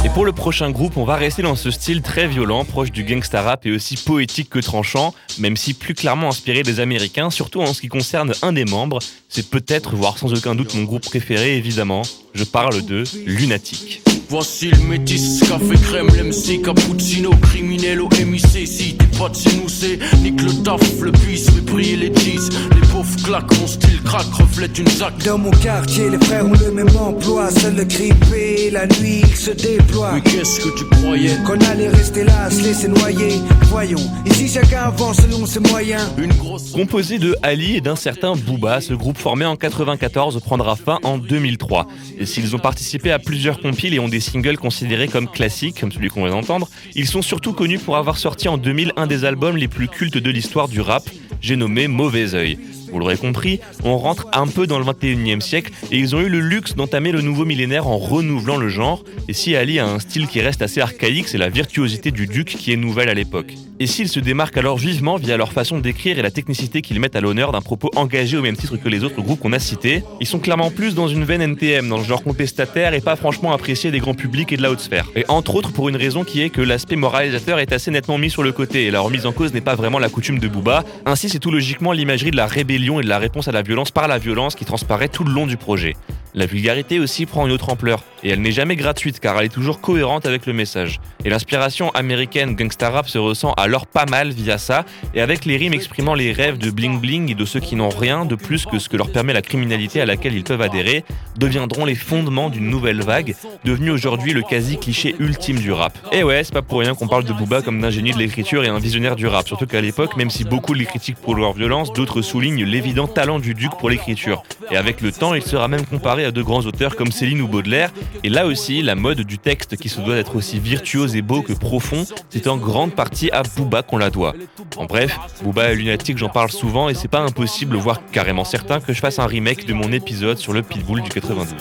Et 0.05 0.09
pour 0.09 0.25
le 0.25 0.33
prochain 0.33 0.73
groupe, 0.73 0.97
on 0.97 1.05
va 1.05 1.15
rester 1.15 1.41
dans 1.41 1.55
ce 1.55 1.71
style 1.71 2.03
très 2.03 2.27
violent, 2.27 2.65
proche 2.65 2.91
du 2.91 3.05
gangsta 3.05 3.43
rap 3.43 3.65
et 3.65 3.71
aussi 3.71 3.95
poétique 3.95 4.51
que 4.51 4.59
tranchant, 4.59 5.15
même 5.39 5.57
si 5.57 5.73
plus 5.73 5.95
clairement 5.95 6.31
inspiré 6.31 6.65
des 6.65 6.81
Américains, 6.81 7.31
surtout 7.31 7.61
en 7.61 7.73
ce 7.73 7.81
qui 7.81 7.87
concerne 7.87 8.33
un 8.43 8.53
des 8.53 8.65
membres. 8.65 8.99
C'est 9.29 9.51
peut-être, 9.51 9.95
voire 9.95 10.19
sans 10.19 10.35
aucun 10.35 10.57
doute, 10.57 10.75
mon 10.75 10.83
groupe 10.83 11.05
préféré, 11.05 11.57
évidemment. 11.57 12.03
Je 12.35 12.43
parle 12.43 12.85
de 12.85 13.05
Lunatic. 13.25 14.03
Voici 14.31 14.71
le 14.71 14.79
métis, 14.87 15.41
café 15.41 15.75
crème, 15.83 16.09
l'MC, 16.09 16.61
cappuccino, 16.63 17.31
criminel 17.43 18.03
au 18.03 18.11
MIC. 18.11 18.67
Si 18.67 18.95
t'es 18.95 19.07
pas 19.19 19.31
de 19.31 19.35
chez 19.35 19.57
nous, 19.57 19.71
c'est 19.71 19.99
nique 20.23 20.43
le 20.43 20.63
taf, 20.63 20.83
le 21.01 21.13
puisse, 21.13 21.51
mais 21.55 21.63
briller 21.63 21.97
les 21.97 22.15
cheese. 22.15 22.51
Les 22.75 22.87
pauvres 22.89 23.17
claquent, 23.25 23.59
mon 23.59 23.67
style 23.67 24.03
craque, 24.03 24.31
reflète 24.35 24.79
une 24.79 24.89
zac. 24.89 25.17
Dans 25.25 25.39
mon 25.39 25.51
quartier, 25.51 26.11
les 26.11 26.19
frères 26.19 26.45
ont 26.45 26.53
le 26.53 26.71
même 26.73 26.95
emploi. 26.95 27.51
Seul 27.51 27.77
le 27.77 27.85
grippé, 27.85 28.71
la 28.71 28.87
nuit 28.87 29.23
il 29.23 29.37
se 29.37 29.53
déploie. 29.53 30.13
Mais 30.13 30.21
qu'est-ce 30.21 30.61
que 30.61 30.77
tu 30.77 30.85
croyais? 30.85 31.37
Qu'on 31.47 31.59
allait 31.71 31.89
rester 31.89 32.25
là, 32.25 32.51
se 32.51 32.63
laisser 32.63 32.89
noyer. 32.89 33.33
Voyons, 33.71 34.11
ici 34.27 34.47
chacun 34.49 34.83
avance 34.83 35.23
selon 35.23 35.47
ses 35.47 35.61
moyens. 35.61 36.03
Une 36.19 36.35
grosse. 36.35 36.73
Composé 36.73 37.19
de 37.19 37.35
Ali 37.43 37.77
et 37.77 37.81
d'un 37.81 37.97
certain 37.97 38.37
Booba, 38.37 38.83
ce 38.83 38.93
groupe 38.93 39.17
formé 39.17 39.47
en 39.47 39.57
94 39.57 40.39
prendra 40.43 40.77
fin 40.77 40.99
en 41.03 41.17
2003. 41.17 41.87
Et 42.19 42.27
s'ils 42.27 42.55
ont 42.55 42.59
participé 42.59 43.11
à 43.11 43.19
plusieurs 43.19 43.59
compiles 43.61 43.95
et 43.95 43.99
ont 43.99 44.09
des 44.09 44.18
singles 44.21 44.59
considérés 44.59 45.09
comme 45.09 45.29
classiques, 45.29 45.81
comme 45.81 45.93
celui 45.93 46.09
qu'on 46.09 46.25
vient 46.25 46.33
d'entendre, 46.33 46.69
ils 46.95 47.07
sont 47.07 47.23
surtout 47.23 47.53
connus 47.53 47.79
pour 47.79 47.97
avoir 47.97 48.19
sorti 48.19 48.49
en 48.49 48.59
2000 48.59 48.93
un 48.97 49.07
des 49.07 49.25
albums 49.25 49.57
les 49.57 49.69
plus 49.69 49.89
cultes 49.89 50.19
de 50.19 50.31
l'histoire 50.31 50.69
du 50.69 50.81
rap, 50.81 51.05
j'ai 51.41 51.57
nommé 51.57 51.89
Mauvais 51.89 52.35
Oeil. 52.35 52.59
Vous 52.93 52.99
l'aurez 52.99 53.17
compris, 53.17 53.61
on 53.85 53.99
rentre 53.99 54.27
un 54.33 54.47
peu 54.47 54.67
dans 54.67 54.79
le 54.79 54.85
21e 54.85 55.41
siècle 55.41 55.73
et 55.91 55.99
ils 55.99 56.15
ont 56.15 56.21
eu 56.21 56.29
le 56.29 56.41
luxe 56.41 56.75
d'entamer 56.75 57.13
le 57.13 57.21
nouveau 57.21 57.45
millénaire 57.45 57.87
en 57.87 57.99
renouvelant 57.99 58.57
le 58.57 58.69
genre. 58.69 59.05
Et 59.29 59.33
si 59.33 59.57
Ali 59.57 59.79
a 59.79 59.87
un 59.87 59.99
style 59.99 60.27
qui 60.27 60.41
reste 60.41 60.63
assez 60.63 60.81
archaïque, 60.81 61.29
c'est 61.29 61.39
la 61.39 61.49
virtuosité 61.49 62.11
du 62.11 62.27
duc 62.27 62.49
qui 62.49 62.73
est 62.73 62.77
nouvelle 62.77 63.09
à 63.09 63.15
l'époque. 63.15 63.55
Et 63.81 63.87
s'ils 63.87 64.09
se 64.09 64.19
démarquent 64.19 64.57
alors 64.57 64.77
vivement 64.77 65.17
via 65.17 65.37
leur 65.37 65.53
façon 65.53 65.79
d'écrire 65.79 66.19
et 66.19 66.23
la 66.23 66.33
technicité 66.33 66.83
qu'ils 66.83 66.99
mettent 66.99 67.15
à 67.15 67.21
l'honneur 67.21 67.53
d'un 67.53 67.61
propos 67.61 67.91
engagé 67.95 68.37
au 68.37 68.43
même 68.43 68.57
titre 68.57 68.77
que 68.77 68.89
les 68.89 69.05
autres 69.05 69.23
groupes 69.23 69.39
qu'on 69.39 69.53
a 69.53 69.61
cités, 69.61 70.03
ils 70.21 70.27
sont 70.27 70.41
clairement 70.41 70.73
plus 70.73 70.97
dans 70.97 71.07
une 71.07 71.23
veine 71.23 71.43
NTM, 71.43 71.89
dans 71.89 71.99
le 71.99 72.05
genre 72.05 72.25
contestataire 72.25 72.95
et 72.95 73.01
pas 73.01 73.15
franchement 73.15 73.53
apprécié 73.53 73.93
des 73.93 74.01
grands 74.01 74.15
publics 74.15 74.53
et 74.53 74.57
de 74.57 74.63
la 74.63 74.73
haute 74.73 74.81
sphère. 74.81 75.07
Et 75.15 75.25
entre 75.29 75.55
autres 75.55 75.71
pour 75.71 75.89
une 75.89 75.97
raison 75.97 76.25
qui 76.25 76.43
est 76.43 76.51
que 76.51 76.61
l'aspect 76.61 76.97
moralisateur 76.97 77.61
est 77.61 77.73
assez 77.73 77.93
nettement 77.93 78.19
mis 78.19 78.31
sur 78.31 78.43
le 78.43 78.51
côté 78.51 78.87
et 78.87 78.91
la 78.91 79.01
remise 79.01 79.27
en 79.27 79.33
cause 79.33 79.55
n'est 79.55 79.61
pas 79.61 79.77
vraiment 79.77 80.01
la 80.01 80.09
coutume 80.09 80.41
de 80.41 80.49
Booba. 80.49 80.85
Ainsi, 81.07 81.29
c'est 81.29 81.39
tout 81.39 81.53
logiquement 81.53 81.93
l'imagerie 81.93 82.33
de 82.33 82.37
la 82.37 82.47
rébellion 82.47 82.78
et 82.79 83.03
de 83.03 83.09
la 83.09 83.19
réponse 83.19 83.49
à 83.49 83.53
la 83.53 83.63
violence 83.63 83.91
par 83.91 84.07
la 84.07 84.19
violence 84.19 84.55
qui 84.55 84.65
transparaît 84.65 85.09
tout 85.09 85.25
le 85.25 85.33
long 85.33 85.47
du 85.47 85.57
projet. 85.57 85.95
La 86.35 86.47
vulgarité 86.47 87.01
aussi 87.01 87.27
prend 87.27 87.47
une 87.47 87.53
autre 87.53 87.71
ampleur, 87.71 88.05
et 88.23 88.29
elle 88.29 88.41
n'est 88.41 88.53
jamais 88.53 88.77
gratuite 88.77 89.19
car 89.19 89.39
elle 89.39 89.47
est 89.47 89.49
toujours 89.49 89.81
cohérente 89.81 90.27
avec 90.27 90.47
le 90.47 90.53
message. 90.53 91.01
Et 91.25 91.31
l'inspiration 91.31 91.91
américaine 91.91 92.55
gangsta 92.55 92.91
rap 92.91 93.09
se 93.09 93.19
ressent 93.19 93.53
alors 93.57 93.87
pas 93.87 94.05
mal 94.07 94.31
via 94.31 94.59
ça, 94.59 94.85
et 95.15 95.21
avec 95.21 95.45
les 95.45 95.57
rimes 95.57 95.73
exprimant 95.73 96.15
les 96.15 96.33
rêves 96.33 96.59
de 96.59 96.71
bling 96.71 97.01
bling 97.01 97.31
et 97.31 97.35
de 97.35 97.45
ceux 97.45 97.61
qui 97.61 97.75
n'ont 97.75 97.89
rien 97.89 98.25
de 98.25 98.37
plus 98.37 98.67
que 98.67 98.79
ce 98.79 98.89
que 98.89 98.97
leur 98.97 99.11
permet 99.11 99.33
la 99.33 99.43
criminalité 99.43 100.01
à 100.01 100.07
laquelle 100.07 100.35
ils 100.35 100.45
peuvent 100.45 100.61
adhérer, 100.63 101.05
deviendront 101.37 101.85
les 101.85 101.97
fondements 101.97 102.51
d'une 102.51 102.69
nouvelle 102.69 103.03
vague, 103.03 103.35
devenue 103.65 103.91
aujourd'hui 103.91 104.33
le 104.33 104.43
quasi-cliché 104.43 105.17
ultime 105.19 105.59
du 105.59 105.73
rap. 105.73 105.99
Et 106.13 106.23
ouais, 106.23 106.45
c'est 106.45 106.55
pas 106.55 106.63
pour 106.63 106.81
rien 106.81 106.95
qu'on 106.95 107.09
parle 107.09 107.25
de 107.25 107.33
Booba 107.33 107.63
comme 107.63 107.81
d'un 107.81 107.91
génie 107.91 108.13
de 108.13 108.19
l'écriture 108.19 108.65
et 108.65 108.69
un 108.69 108.79
visionnaire 108.79 109.17
du 109.17 109.27
rap, 109.27 109.49
surtout 109.49 109.67
qu'à 109.67 109.81
l'époque, 109.81 110.17
même 110.17 110.31
si 110.31 110.45
beaucoup 110.45 110.75
les 110.75 110.85
critiquent 110.85 111.17
pour 111.17 111.35
leur 111.35 111.55
violence, 111.55 111.93
d'autres 111.93 112.23
soulignent 112.23 112.65
l'évident 112.69 113.07
talent 113.07 113.39
du 113.39 113.55
duc 113.55 113.73
pour 113.79 113.91
l'écriture. 113.91 114.43
Et 114.71 114.77
avec 114.77 115.01
le 115.01 115.11
temps, 115.11 115.35
il 115.35 115.43
sera 115.43 115.67
même 115.69 115.87
comparé 115.87 116.25
à 116.25 116.31
de 116.31 116.43
grands 116.43 116.61
auteurs 116.61 116.95
comme 116.95 117.11
Céline 117.11 117.41
ou 117.41 117.49
Baudelaire, 117.49 117.91
et 118.23 118.29
là 118.29 118.47
aussi, 118.47 118.83
la 118.83 118.95
mode 118.95 119.23
du 119.23 119.39
texte 119.39 119.77
qui 119.77 119.89
se 119.89 120.01
doit 120.01 120.15
d'être 120.15 120.37
aussi 120.37 120.59
virtuose 120.59 121.17
et 121.17 121.23
beau 121.23 121.43
que 121.43 121.53
profond, 121.53 122.05
c'est 122.31 122.47
en 122.47 122.57
grande 122.57 122.93
partie 122.93 123.31
à 123.31 123.43
Booba 123.43 123.83
qu'on 123.83 123.99
la 123.99 124.11
doit. 124.11 124.35
En 124.77 124.85
bref, 124.85 125.19
Booba 125.43 125.73
et 125.73 125.75
Lunatic, 125.75 126.19
j'en 126.19 126.29
parle 126.29 126.51
souvent 126.51 126.89
et 126.89 126.95
c'est 126.95 127.09
pas 127.09 127.21
impossible, 127.21 127.77
voire 127.77 128.01
carrément 128.13 128.45
certain, 128.45 128.81
que 128.81 128.93
je 128.93 129.01
fasse 129.01 129.19
un 129.19 129.27
remake 129.27 129.67
de 129.67 129.73
mon 129.73 129.91
épisode 129.93 130.39
sur 130.39 130.53
le 130.53 130.63
Pitbull 130.63 131.03
du 131.03 131.09
92. 131.09 131.57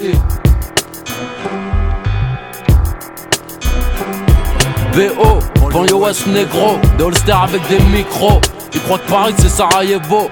BO, 4.94 5.70
Banlieue 5.72 5.94
West 5.94 6.26
Negro, 6.28 6.78
des 6.98 7.04
All-Stars 7.04 7.44
avec 7.44 7.62
des 7.68 7.80
micros. 7.96 8.42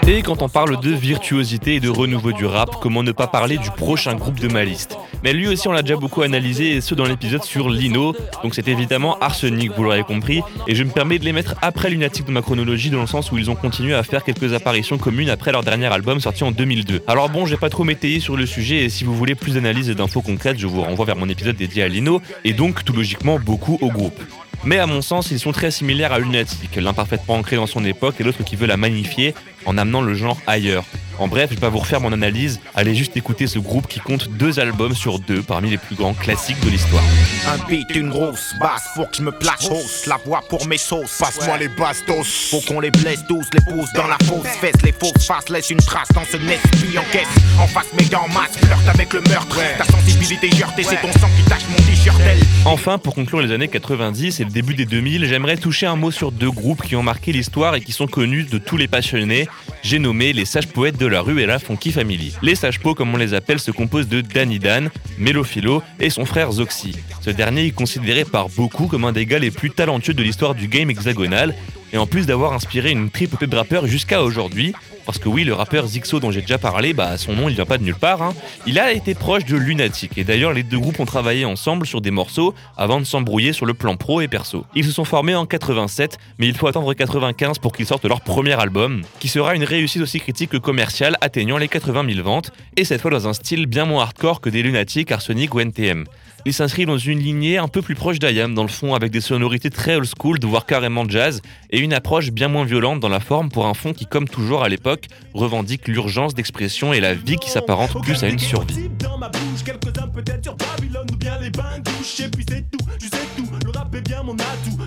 Et 0.07 0.21
quand 0.21 0.41
on 0.41 0.49
parle 0.49 0.79
de 0.79 0.91
virtuosité 0.91 1.75
et 1.75 1.79
de 1.79 1.89
renouveau 1.89 2.31
du 2.31 2.45
rap, 2.45 2.75
comment 2.81 3.03
ne 3.03 3.11
pas 3.11 3.27
parler 3.27 3.57
du 3.57 3.69
prochain 3.71 4.15
groupe 4.15 4.39
de 4.39 4.47
ma 4.47 4.63
liste 4.63 4.97
Mais 5.23 5.33
lui 5.33 5.47
aussi 5.47 5.67
on 5.67 5.71
l'a 5.71 5.81
déjà 5.81 5.95
beaucoup 5.95 6.21
analysé 6.21 6.75
et 6.75 6.81
ce 6.81 6.95
dans 6.95 7.05
l'épisode 7.05 7.43
sur 7.43 7.69
Lino, 7.69 8.15
donc 8.43 8.55
c'est 8.55 8.67
évidemment 8.67 9.17
Arsenic, 9.19 9.71
vous 9.75 9.83
l'aurez 9.83 10.03
compris, 10.03 10.41
et 10.67 10.75
je 10.75 10.83
me 10.83 10.89
permets 10.89 11.19
de 11.19 11.25
les 11.25 11.33
mettre 11.33 11.55
après 11.61 11.89
Lunatic 11.89 12.25
de 12.25 12.31
ma 12.31 12.41
chronologie 12.41 12.89
dans 12.89 13.01
le 13.01 13.07
sens 13.07 13.31
où 13.31 13.37
ils 13.37 13.49
ont 13.49 13.55
continué 13.55 13.93
à 13.93 14.03
faire 14.03 14.23
quelques 14.23 14.53
apparitions 14.53 14.97
communes 14.97 15.29
après 15.29 15.51
leur 15.51 15.63
dernier 15.63 15.87
album 15.87 16.19
sorti 16.19 16.43
en 16.43 16.51
2002. 16.51 17.03
Alors 17.07 17.29
bon, 17.29 17.45
j'ai 17.45 17.57
pas 17.57 17.69
trop 17.69 17.83
m'étayer 17.83 18.19
sur 18.19 18.37
le 18.37 18.45
sujet 18.45 18.83
et 18.83 18.89
si 18.89 19.03
vous 19.03 19.15
voulez 19.15 19.35
plus 19.35 19.55
d'analyse 19.55 19.89
et 19.89 19.95
d'infos 19.95 20.21
concrètes, 20.21 20.59
je 20.59 20.67
vous 20.67 20.81
renvoie 20.81 21.05
vers 21.05 21.15
mon 21.15 21.29
épisode 21.29 21.55
dédié 21.55 21.83
à 21.83 21.87
Lino 21.87 22.21
et 22.43 22.53
donc 22.53 22.83
tout 22.83 22.93
logiquement 22.93 23.39
beaucoup 23.39 23.77
au 23.81 23.89
groupe. 23.89 24.19
Mais 24.63 24.79
à 24.79 24.87
mon 24.87 25.01
sens, 25.01 25.31
ils 25.31 25.39
sont 25.39 25.51
très 25.51 25.71
similaires 25.71 26.13
à 26.13 26.19
Lunatic, 26.19 26.75
l'un 26.75 26.93
parfaitement 26.93 27.35
ancré 27.35 27.55
dans 27.55 27.67
son 27.67 27.83
époque 27.85 28.15
et 28.19 28.23
l'autre 28.23 28.43
qui 28.43 28.55
veut 28.55 28.67
la 28.67 28.77
magnifier 28.77 29.33
en 29.65 29.77
amenant 29.77 30.01
le 30.01 30.13
genre 30.13 30.39
ailleurs. 30.47 30.85
En 31.17 31.27
bref, 31.29 31.49
je 31.49 31.55
vais 31.55 31.61
pas 31.61 31.69
vous 31.69 31.79
refaire 31.79 32.01
mon 32.01 32.11
analyse, 32.11 32.59
allez 32.73 32.93
juste 32.93 33.15
écouter 33.15 33.47
ce 33.47 33.57
groupe 33.57 33.87
qui 33.87 33.99
compte 33.99 34.27
deux 34.27 34.59
albums 34.59 34.93
sur 34.93 35.19
deux 35.19 35.41
parmi 35.41 35.69
les 35.69 35.77
plus 35.77 35.95
grands 35.95 36.13
classiques 36.13 36.59
de 36.65 36.69
l'histoire. 36.69 37.03
Un 37.47 37.57
beat, 37.69 37.89
une 37.95 38.09
grosse 38.09 38.53
basse, 38.59 38.83
faut 38.95 39.05
que 39.05 39.15
je 39.17 39.21
me 39.21 39.31
place 39.31 39.69
hausse, 39.69 40.07
la 40.07 40.17
voix 40.25 40.41
pour 40.49 40.67
mes 40.67 40.77
sauces. 40.77 41.17
Passe-moi 41.17 41.57
les 41.57 41.69
bastos. 41.69 42.49
Faut 42.51 42.59
qu'on 42.67 42.81
les 42.81 42.91
blesse 42.91 43.23
tous, 43.29 43.45
les 43.53 43.61
pousse 43.61 43.93
dans 43.93 44.07
la 44.07 44.17
fausse 44.25 44.47
fesse, 44.59 44.81
les 44.83 44.91
fausses 44.91 45.25
faces 45.25 45.47
laissent 45.49 45.69
une 45.69 45.77
trace 45.77 46.09
dans 46.13 46.25
ce 46.25 46.35
nest, 46.35 46.61
puis 46.81 46.97
en 46.97 47.03
caisse. 47.13 47.27
En 47.59 47.67
face, 47.67 47.87
mes 47.97 48.05
gants 48.05 48.27
masques, 48.27 48.59
flirte 48.59 48.87
avec 48.87 49.13
le 49.13 49.21
meurtre. 49.21 49.57
Ta 49.77 49.85
sensibilité 49.85 50.49
heurtée, 50.61 50.83
c'est 50.83 51.01
ton 51.01 51.11
sang 51.13 51.29
qui 51.37 51.49
tâche 51.49 51.63
mon 51.69 51.77
t-shirt. 51.77 52.19
elle. 52.25 52.39
Enfin, 52.65 52.97
pour 52.97 53.15
conclure 53.15 53.41
les 53.41 53.53
années 53.53 53.69
90 53.69 54.41
et 54.41 54.43
le 54.43 54.49
début 54.51 54.73
des 54.73 54.85
2000, 54.85 55.25
j'aimerais 55.25 55.55
toucher 55.55 55.85
un 55.85 55.95
mot 55.95 56.11
sur 56.11 56.33
deux 56.33 56.51
groupes 56.51 56.83
qui 56.83 56.97
ont 56.97 57.03
marqué 57.03 57.31
l'histoire 57.31 57.75
et 57.75 57.81
qui 57.81 57.93
sont 57.93 58.07
connus 58.07 58.43
de 58.43 58.57
tous 58.57 58.75
les 58.75 58.89
passionnés. 58.89 59.47
rock. 59.69 59.74
J'ai 59.85 59.99
nommé 59.99 60.33
les 60.33 60.45
sages 60.45 60.65
poètes 60.65 60.97
de 60.97 61.05
la 61.05 61.21
rue 61.21 61.43
et 61.43 61.45
la 61.45 61.59
Funky 61.59 61.91
Family. 61.91 62.33
Les 62.41 62.55
sages 62.55 62.79
pots, 62.79 62.95
comme 62.95 63.13
on 63.13 63.17
les 63.17 63.35
appelle, 63.35 63.59
se 63.59 63.69
composent 63.69 64.07
de 64.07 64.19
Danny 64.19 64.57
Dan, 64.57 64.89
Mélophilo 65.19 65.83
et 65.99 66.09
son 66.09 66.25
frère 66.25 66.51
Zoxy. 66.51 66.95
Ce 67.21 67.29
dernier 67.29 67.67
est 67.67 67.71
considéré 67.71 68.25
par 68.25 68.49
beaucoup 68.49 68.87
comme 68.87 69.05
un 69.05 69.11
des 69.11 69.27
gars 69.27 69.37
les 69.37 69.51
plus 69.51 69.69
talentueux 69.69 70.15
de 70.15 70.23
l'histoire 70.23 70.55
du 70.55 70.67
game 70.67 70.89
hexagonal, 70.89 71.53
et 71.93 71.97
en 71.99 72.07
plus 72.07 72.25
d'avoir 72.25 72.53
inspiré 72.53 72.91
une 72.91 73.11
triple 73.11 73.47
de 73.47 73.55
rappeurs 73.55 73.85
jusqu'à 73.85 74.23
aujourd'hui, 74.23 74.73
parce 75.05 75.19
que 75.19 75.29
oui, 75.29 75.43
le 75.43 75.53
rappeur 75.53 75.85
Zixo 75.85 76.19
dont 76.19 76.31
j'ai 76.31 76.41
déjà 76.41 76.57
parlé, 76.57 76.93
bah 76.93 77.17
son 77.17 77.33
nom 77.33 77.47
il 77.47 77.55
vient 77.55 77.65
pas 77.65 77.77
de 77.77 77.83
nulle 77.83 77.95
part, 77.95 78.21
hein. 78.21 78.33
il 78.65 78.79
a 78.79 78.91
été 78.91 79.13
proche 79.13 79.45
de 79.45 79.55
Lunatic, 79.55 80.17
et 80.17 80.23
d'ailleurs 80.23 80.51
les 80.51 80.63
deux 80.63 80.79
groupes 80.79 80.99
ont 80.99 81.05
travaillé 81.05 81.45
ensemble 81.45 81.85
sur 81.85 82.01
des 82.01 82.11
morceaux 82.11 82.53
avant 82.75 82.99
de 82.99 83.05
s'embrouiller 83.05 83.53
sur 83.53 83.65
le 83.65 83.73
plan 83.73 83.95
pro 83.95 84.21
et 84.21 84.27
perso. 84.27 84.65
Ils 84.73 84.83
se 84.83 84.91
sont 84.91 85.05
formés 85.05 85.35
en 85.35 85.45
87, 85.45 86.17
mais 86.39 86.47
il 86.47 86.57
faut 86.57 86.67
attendre 86.67 86.93
95 86.93 87.59
pour 87.59 87.71
qu'ils 87.71 87.85
sortent 87.85 88.05
leur 88.05 88.21
premier 88.21 88.59
album, 88.59 89.03
qui 89.19 89.27
sera 89.27 89.55
une 89.55 89.63
réussite 89.75 90.01
aussi 90.01 90.19
critique 90.19 90.51
que 90.51 90.57
commerciale, 90.57 91.17
atteignant 91.21 91.57
les 91.57 91.67
80 91.67 92.05
000 92.13 92.23
ventes, 92.23 92.51
et 92.77 92.85
cette 92.85 93.01
fois 93.01 93.11
dans 93.11 93.27
un 93.27 93.33
style 93.33 93.65
bien 93.65 93.85
moins 93.85 94.03
hardcore 94.03 94.41
que 94.41 94.49
des 94.49 94.63
Lunatic, 94.63 95.11
Arsenic 95.11 95.53
ou 95.53 95.59
NTM. 95.59 96.05
Il 96.45 96.53
s'inscrit 96.53 96.85
dans 96.85 96.97
une 96.97 97.19
lignée 97.19 97.57
un 97.57 97.67
peu 97.67 97.81
plus 97.81 97.95
proche 97.95 98.19
d'IAM 98.19 98.53
dans 98.53 98.63
le 98.63 98.69
fond, 98.69 98.93
avec 98.93 99.11
des 99.11 99.21
sonorités 99.21 99.69
très 99.69 99.95
old 99.95 100.07
school, 100.17 100.37
voire 100.43 100.65
carrément 100.65 101.07
jazz, 101.07 101.41
et 101.71 101.79
une 101.79 101.93
approche 101.93 102.31
bien 102.31 102.47
moins 102.47 102.65
violente 102.65 102.99
dans 102.99 103.09
la 103.09 103.19
forme 103.19 103.49
pour 103.49 103.65
un 103.65 103.73
fond 103.73 103.93
qui, 103.93 104.05
comme 104.05 104.29
toujours 104.29 104.63
à 104.63 104.69
l'époque, 104.69 105.07
revendique 105.33 105.87
l'urgence 105.87 106.33
d'expression 106.35 106.93
et 106.93 106.99
la 106.99 107.15
vie 107.15 107.37
qui 107.37 107.49
s'apparente 107.49 108.01
plus 108.03 108.23
à 108.23 108.29
une 108.29 108.39
survie. 108.39 108.89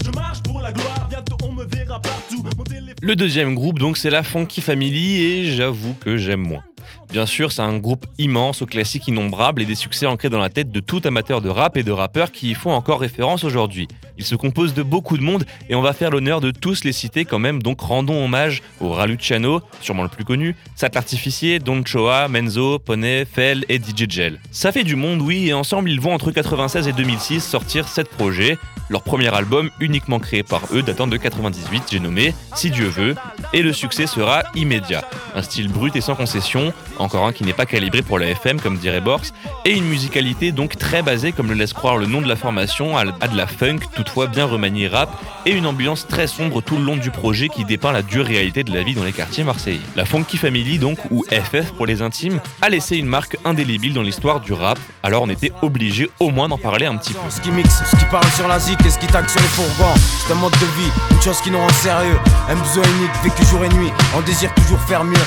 Je 0.04 0.10
marche 0.12 0.42
pour 0.42 0.60
la 0.60 0.72
gloire, 0.72 1.06
bientôt 1.08 1.36
on 1.42 1.52
me 1.52 1.64
verra 1.64 2.00
partout. 2.00 2.37
Le 3.08 3.16
deuxième 3.16 3.54
groupe, 3.54 3.78
donc, 3.78 3.96
c'est 3.96 4.10
la 4.10 4.22
Funky 4.22 4.60
Family, 4.60 5.22
et 5.22 5.44
j'avoue 5.52 5.94
que 5.94 6.18
j'aime 6.18 6.42
moins. 6.42 6.62
Bien 7.10 7.24
sûr, 7.24 7.52
c'est 7.52 7.62
un 7.62 7.78
groupe 7.78 8.04
immense 8.18 8.60
aux 8.60 8.66
classiques 8.66 9.08
innombrables 9.08 9.62
et 9.62 9.64
des 9.64 9.76
succès 9.76 10.04
ancrés 10.04 10.28
dans 10.28 10.38
la 10.38 10.50
tête 10.50 10.70
de 10.70 10.80
tout 10.80 11.00
amateur 11.06 11.40
de 11.40 11.48
rap 11.48 11.78
et 11.78 11.82
de 11.82 11.90
rappeurs 11.90 12.30
qui 12.30 12.50
y 12.50 12.54
font 12.54 12.70
encore 12.70 13.00
référence 13.00 13.44
aujourd'hui. 13.44 13.88
Il 14.18 14.26
se 14.26 14.34
compose 14.34 14.74
de 14.74 14.82
beaucoup 14.82 15.16
de 15.16 15.22
monde 15.22 15.46
et 15.70 15.74
on 15.74 15.80
va 15.80 15.94
faire 15.94 16.10
l'honneur 16.10 16.42
de 16.42 16.50
tous 16.50 16.84
les 16.84 16.92
citer 16.92 17.24
quand 17.24 17.38
même, 17.38 17.62
donc 17.62 17.80
rendons 17.80 18.22
hommage 18.22 18.60
au 18.78 18.90
Raluciano, 18.90 19.62
sûrement 19.80 20.02
le 20.02 20.10
plus 20.10 20.26
connu, 20.26 20.54
Sat 20.76 20.90
Artificier, 20.94 21.60
Don 21.60 21.82
Choa, 21.86 22.28
Menzo, 22.28 22.78
Poney, 22.78 23.24
Fell 23.24 23.64
et 23.70 23.78
DJ 23.78 24.04
Gel. 24.06 24.38
Ça 24.50 24.70
fait 24.70 24.84
du 24.84 24.96
monde, 24.96 25.22
oui, 25.22 25.48
et 25.48 25.54
ensemble 25.54 25.90
ils 25.90 26.00
vont 26.00 26.12
entre 26.12 26.30
96 26.30 26.88
et 26.88 26.92
2006 26.92 27.40
sortir 27.40 27.88
7 27.88 28.06
projets. 28.10 28.58
Leur 28.90 29.02
premier 29.02 29.34
album, 29.34 29.70
uniquement 29.80 30.18
créé 30.18 30.42
par 30.42 30.62
eux, 30.72 30.82
datant 30.82 31.06
de 31.06 31.16
98, 31.18 31.82
j'ai 31.90 32.00
nommé 32.00 32.34
Si 32.54 32.70
Dieu 32.70 32.86
veut, 32.86 33.14
et 33.52 33.60
le 33.60 33.74
succès 33.74 34.06
sera 34.06 34.44
immédiat. 34.54 35.04
Un 35.34 35.42
style 35.42 35.68
brut 35.68 35.94
et 35.94 36.00
sans 36.00 36.14
concession, 36.14 36.72
encore 36.98 37.26
un 37.26 37.32
qui 37.32 37.44
n'est 37.44 37.52
pas 37.52 37.66
calibré 37.66 38.00
pour 38.00 38.18
la 38.18 38.28
FM 38.28 38.60
comme 38.60 38.78
dirait 38.78 39.02
Bors, 39.02 39.20
et 39.66 39.72
une 39.72 39.84
musicalité 39.84 40.52
donc 40.52 40.76
très 40.76 41.02
basée, 41.02 41.32
comme 41.32 41.48
le 41.48 41.54
laisse 41.54 41.74
croire 41.74 41.98
le 41.98 42.06
nom 42.06 42.22
de 42.22 42.28
la 42.28 42.36
formation, 42.36 42.96
à 42.96 43.04
de 43.04 43.36
la 43.36 43.46
funk, 43.46 43.80
toutefois 43.94 44.26
bien 44.26 44.46
remaniée 44.46 44.88
rap, 44.88 45.10
et 45.44 45.52
une 45.52 45.66
ambiance 45.66 46.06
très 46.06 46.26
sombre 46.26 46.62
tout 46.62 46.76
le 46.76 46.84
long 46.84 46.96
du 46.96 47.10
projet 47.10 47.48
qui 47.48 47.66
dépeint 47.66 47.92
la 47.92 48.02
dure 48.02 48.24
réalité 48.24 48.64
de 48.64 48.72
la 48.72 48.82
vie 48.82 48.94
dans 48.94 49.04
les 49.04 49.12
quartiers 49.12 49.44
marseillais. 49.44 49.80
La 49.96 50.06
Funky 50.06 50.38
Family 50.38 50.78
donc, 50.78 50.98
ou 51.10 51.24
FF 51.30 51.72
pour 51.72 51.84
les 51.84 52.00
intimes, 52.00 52.40
a 52.62 52.70
laissé 52.70 52.96
une 52.96 53.06
marque 53.06 53.36
indélébile 53.44 53.92
dans 53.92 54.02
l'histoire 54.02 54.40
du 54.40 54.54
rap, 54.54 54.78
alors 55.02 55.22
on 55.22 55.28
était 55.28 55.52
obligé 55.60 56.10
au 56.20 56.30
moins 56.30 56.48
d'en 56.48 56.58
parler 56.58 56.86
un 56.86 56.96
petit 56.96 57.12
peu. 57.12 57.18
Ce 57.28 57.40
qui 57.42 57.50
mixe, 57.50 57.82
ce 57.90 57.96
qui 57.96 58.04
parle 58.06 58.28
sur 58.32 58.48
la 58.48 58.58
et 58.84 58.90
ce 58.90 58.98
qui 58.98 59.06
taxe 59.06 59.32
sur 59.32 59.40
les 59.40 59.48
fourgons. 59.48 59.94
C'est 59.96 60.32
un 60.32 60.36
mode 60.36 60.52
de 60.52 60.66
vie, 60.80 60.90
une 61.10 61.22
chose 61.22 61.40
qui 61.40 61.50
nous 61.50 61.58
rend 61.58 61.72
sérieux. 61.72 62.18
Un 62.48 62.56
besoin 62.56 62.84
unique, 62.98 63.10
vécu 63.22 63.44
jour 63.44 63.64
et 63.64 63.68
nuit. 63.68 63.92
On 64.16 64.20
désire 64.22 64.52
toujours 64.54 64.80
faire 64.80 65.04
mieux, 65.04 65.24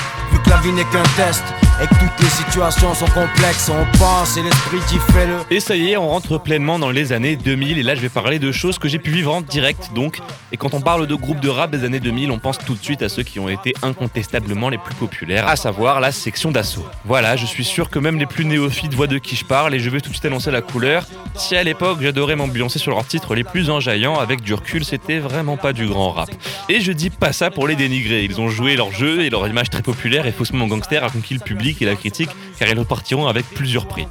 Et 5.50 5.58
ça 5.58 5.74
y 5.74 5.90
est, 5.90 5.96
on 5.96 6.08
rentre 6.08 6.38
pleinement 6.38 6.78
dans 6.78 6.90
les 6.90 7.12
années 7.12 7.36
2000 7.36 7.78
et 7.78 7.82
là 7.82 7.94
je 7.94 8.00
vais 8.00 8.08
parler 8.08 8.38
de 8.38 8.52
choses 8.52 8.78
que 8.78 8.86
j'ai 8.86 8.98
pu 8.98 9.10
vivre 9.10 9.34
en 9.34 9.40
direct 9.40 9.90
donc. 9.94 10.20
Et 10.52 10.56
quand 10.56 10.74
on 10.74 10.80
parle 10.80 11.06
de 11.06 11.14
groupes 11.14 11.40
de 11.40 11.48
rap 11.48 11.70
des 11.70 11.84
années 11.84 11.98
2000, 11.98 12.30
on 12.30 12.38
pense 12.38 12.58
tout 12.58 12.74
de 12.74 12.82
suite 12.82 13.02
à 13.02 13.08
ceux 13.08 13.22
qui 13.22 13.40
ont 13.40 13.48
été 13.48 13.72
incontestablement 13.82 14.68
les 14.68 14.78
plus 14.78 14.94
populaires, 14.94 15.48
à 15.48 15.56
savoir 15.56 16.00
la 16.00 16.12
section 16.12 16.52
d'assaut. 16.52 16.86
Voilà, 17.04 17.36
je 17.36 17.46
suis 17.46 17.64
sûr 17.64 17.90
que 17.90 17.98
même 17.98 18.18
les 18.18 18.26
plus 18.26 18.44
néophytes 18.44 18.94
voient 18.94 19.06
de 19.06 19.18
qui 19.18 19.34
je 19.34 19.44
parle 19.44 19.74
et 19.74 19.80
je 19.80 19.88
vais 19.90 20.00
tout 20.00 20.10
de 20.10 20.14
suite 20.14 20.26
annoncer 20.26 20.50
la 20.50 20.60
couleur. 20.60 21.06
Si 21.34 21.56
à 21.56 21.64
l'époque 21.64 21.98
j'adorais 22.02 22.36
m'ambiancer 22.36 22.78
sur 22.78 22.92
leurs 22.92 23.06
titres 23.06 23.34
les 23.34 23.44
plus 23.44 23.70
enjaillants, 23.70 24.18
avec 24.18 24.42
du 24.42 24.54
recul 24.54 24.84
c'était 24.84 25.18
vraiment 25.18 25.56
pas 25.56 25.72
du 25.72 25.86
grand 25.86 26.10
rap. 26.10 26.30
Et 26.68 26.80
je 26.80 26.92
dis 26.92 27.10
pas 27.10 27.32
ça 27.32 27.50
pour 27.50 27.66
les 27.66 27.74
dénigrer, 27.74 28.24
ils 28.24 28.40
ont 28.40 28.48
joué 28.48 28.76
leur 28.76 28.92
jeu 28.92 29.22
et 29.22 29.30
leur 29.30 29.48
image 29.48 29.70
très 29.70 29.82
populaire 29.82 30.26
faussement 30.42 30.66
gangster 30.66 31.04
a 31.04 31.08
conquis 31.08 31.34
le 31.34 31.40
public 31.40 31.80
et 31.82 31.84
la 31.84 31.94
critique 31.94 32.30
car 32.58 32.68
ils 32.68 32.76
repartiront 32.76 33.28
avec 33.28 33.46
plusieurs 33.46 33.86
prix. 33.86 34.08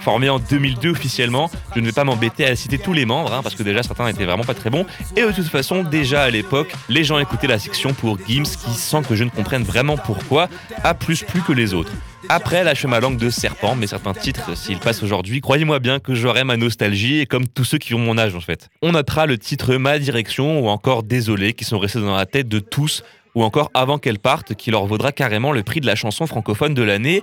Formé 0.00 0.30
en 0.30 0.38
2002 0.38 0.90
officiellement, 0.90 1.50
je 1.74 1.80
ne 1.80 1.86
vais 1.86 1.92
pas 1.92 2.04
m'embêter 2.04 2.46
à 2.46 2.56
citer 2.56 2.78
tous 2.78 2.94
les 2.94 3.04
membres, 3.04 3.34
hein, 3.34 3.40
parce 3.42 3.54
que 3.54 3.62
déjà 3.62 3.82
certains 3.82 4.08
étaient 4.08 4.24
vraiment 4.24 4.44
pas 4.44 4.54
très 4.54 4.70
bons, 4.70 4.86
et 5.16 5.22
de 5.22 5.32
toute 5.32 5.48
façon, 5.48 5.82
déjà 5.82 6.22
à 6.22 6.30
l'époque, 6.30 6.72
les 6.88 7.04
gens 7.04 7.18
écoutaient 7.18 7.46
la 7.46 7.58
section 7.58 7.92
pour 7.92 8.18
Gims, 8.26 8.44
qui, 8.44 8.70
sans 8.70 9.02
que 9.02 9.14
je 9.14 9.24
ne 9.24 9.30
comprenne 9.30 9.62
vraiment 9.62 9.96
pourquoi, 9.96 10.48
a 10.84 10.94
plus 10.94 11.22
plus 11.22 11.42
que 11.42 11.52
les 11.52 11.74
autres. 11.74 11.92
Après, 12.30 12.62
lâche 12.64 12.84
ma 12.84 13.00
langue 13.00 13.16
de 13.16 13.30
serpent, 13.30 13.74
mais 13.74 13.86
certains 13.86 14.12
titres, 14.12 14.56
s'ils 14.56 14.78
passent 14.78 15.02
aujourd'hui, 15.02 15.40
croyez-moi 15.40 15.78
bien 15.78 15.98
que 15.98 16.14
j'aurai 16.14 16.44
ma 16.44 16.56
nostalgie, 16.56 17.20
et 17.20 17.26
comme 17.26 17.46
tous 17.48 17.64
ceux 17.64 17.78
qui 17.78 17.94
ont 17.94 17.98
mon 17.98 18.18
âge 18.18 18.34
en 18.34 18.40
fait. 18.40 18.68
On 18.82 18.92
notera 18.92 19.26
le 19.26 19.38
titre 19.38 19.76
Ma 19.76 19.98
Direction 19.98 20.60
ou 20.60 20.68
encore 20.68 21.04
Désolé, 21.04 21.54
qui 21.54 21.64
sont 21.64 21.78
restés 21.78 22.00
dans 22.00 22.16
la 22.16 22.26
tête 22.26 22.48
de 22.48 22.58
tous, 22.58 23.02
ou 23.34 23.42
encore 23.42 23.70
Avant 23.74 23.98
qu'elle 23.98 24.18
parte, 24.18 24.54
qui 24.54 24.70
leur 24.70 24.86
vaudra 24.86 25.12
carrément 25.12 25.52
le 25.52 25.62
prix 25.62 25.80
de 25.80 25.86
la 25.86 25.94
chanson 25.94 26.26
francophone 26.26 26.74
de 26.74 26.82
l'année. 26.82 27.22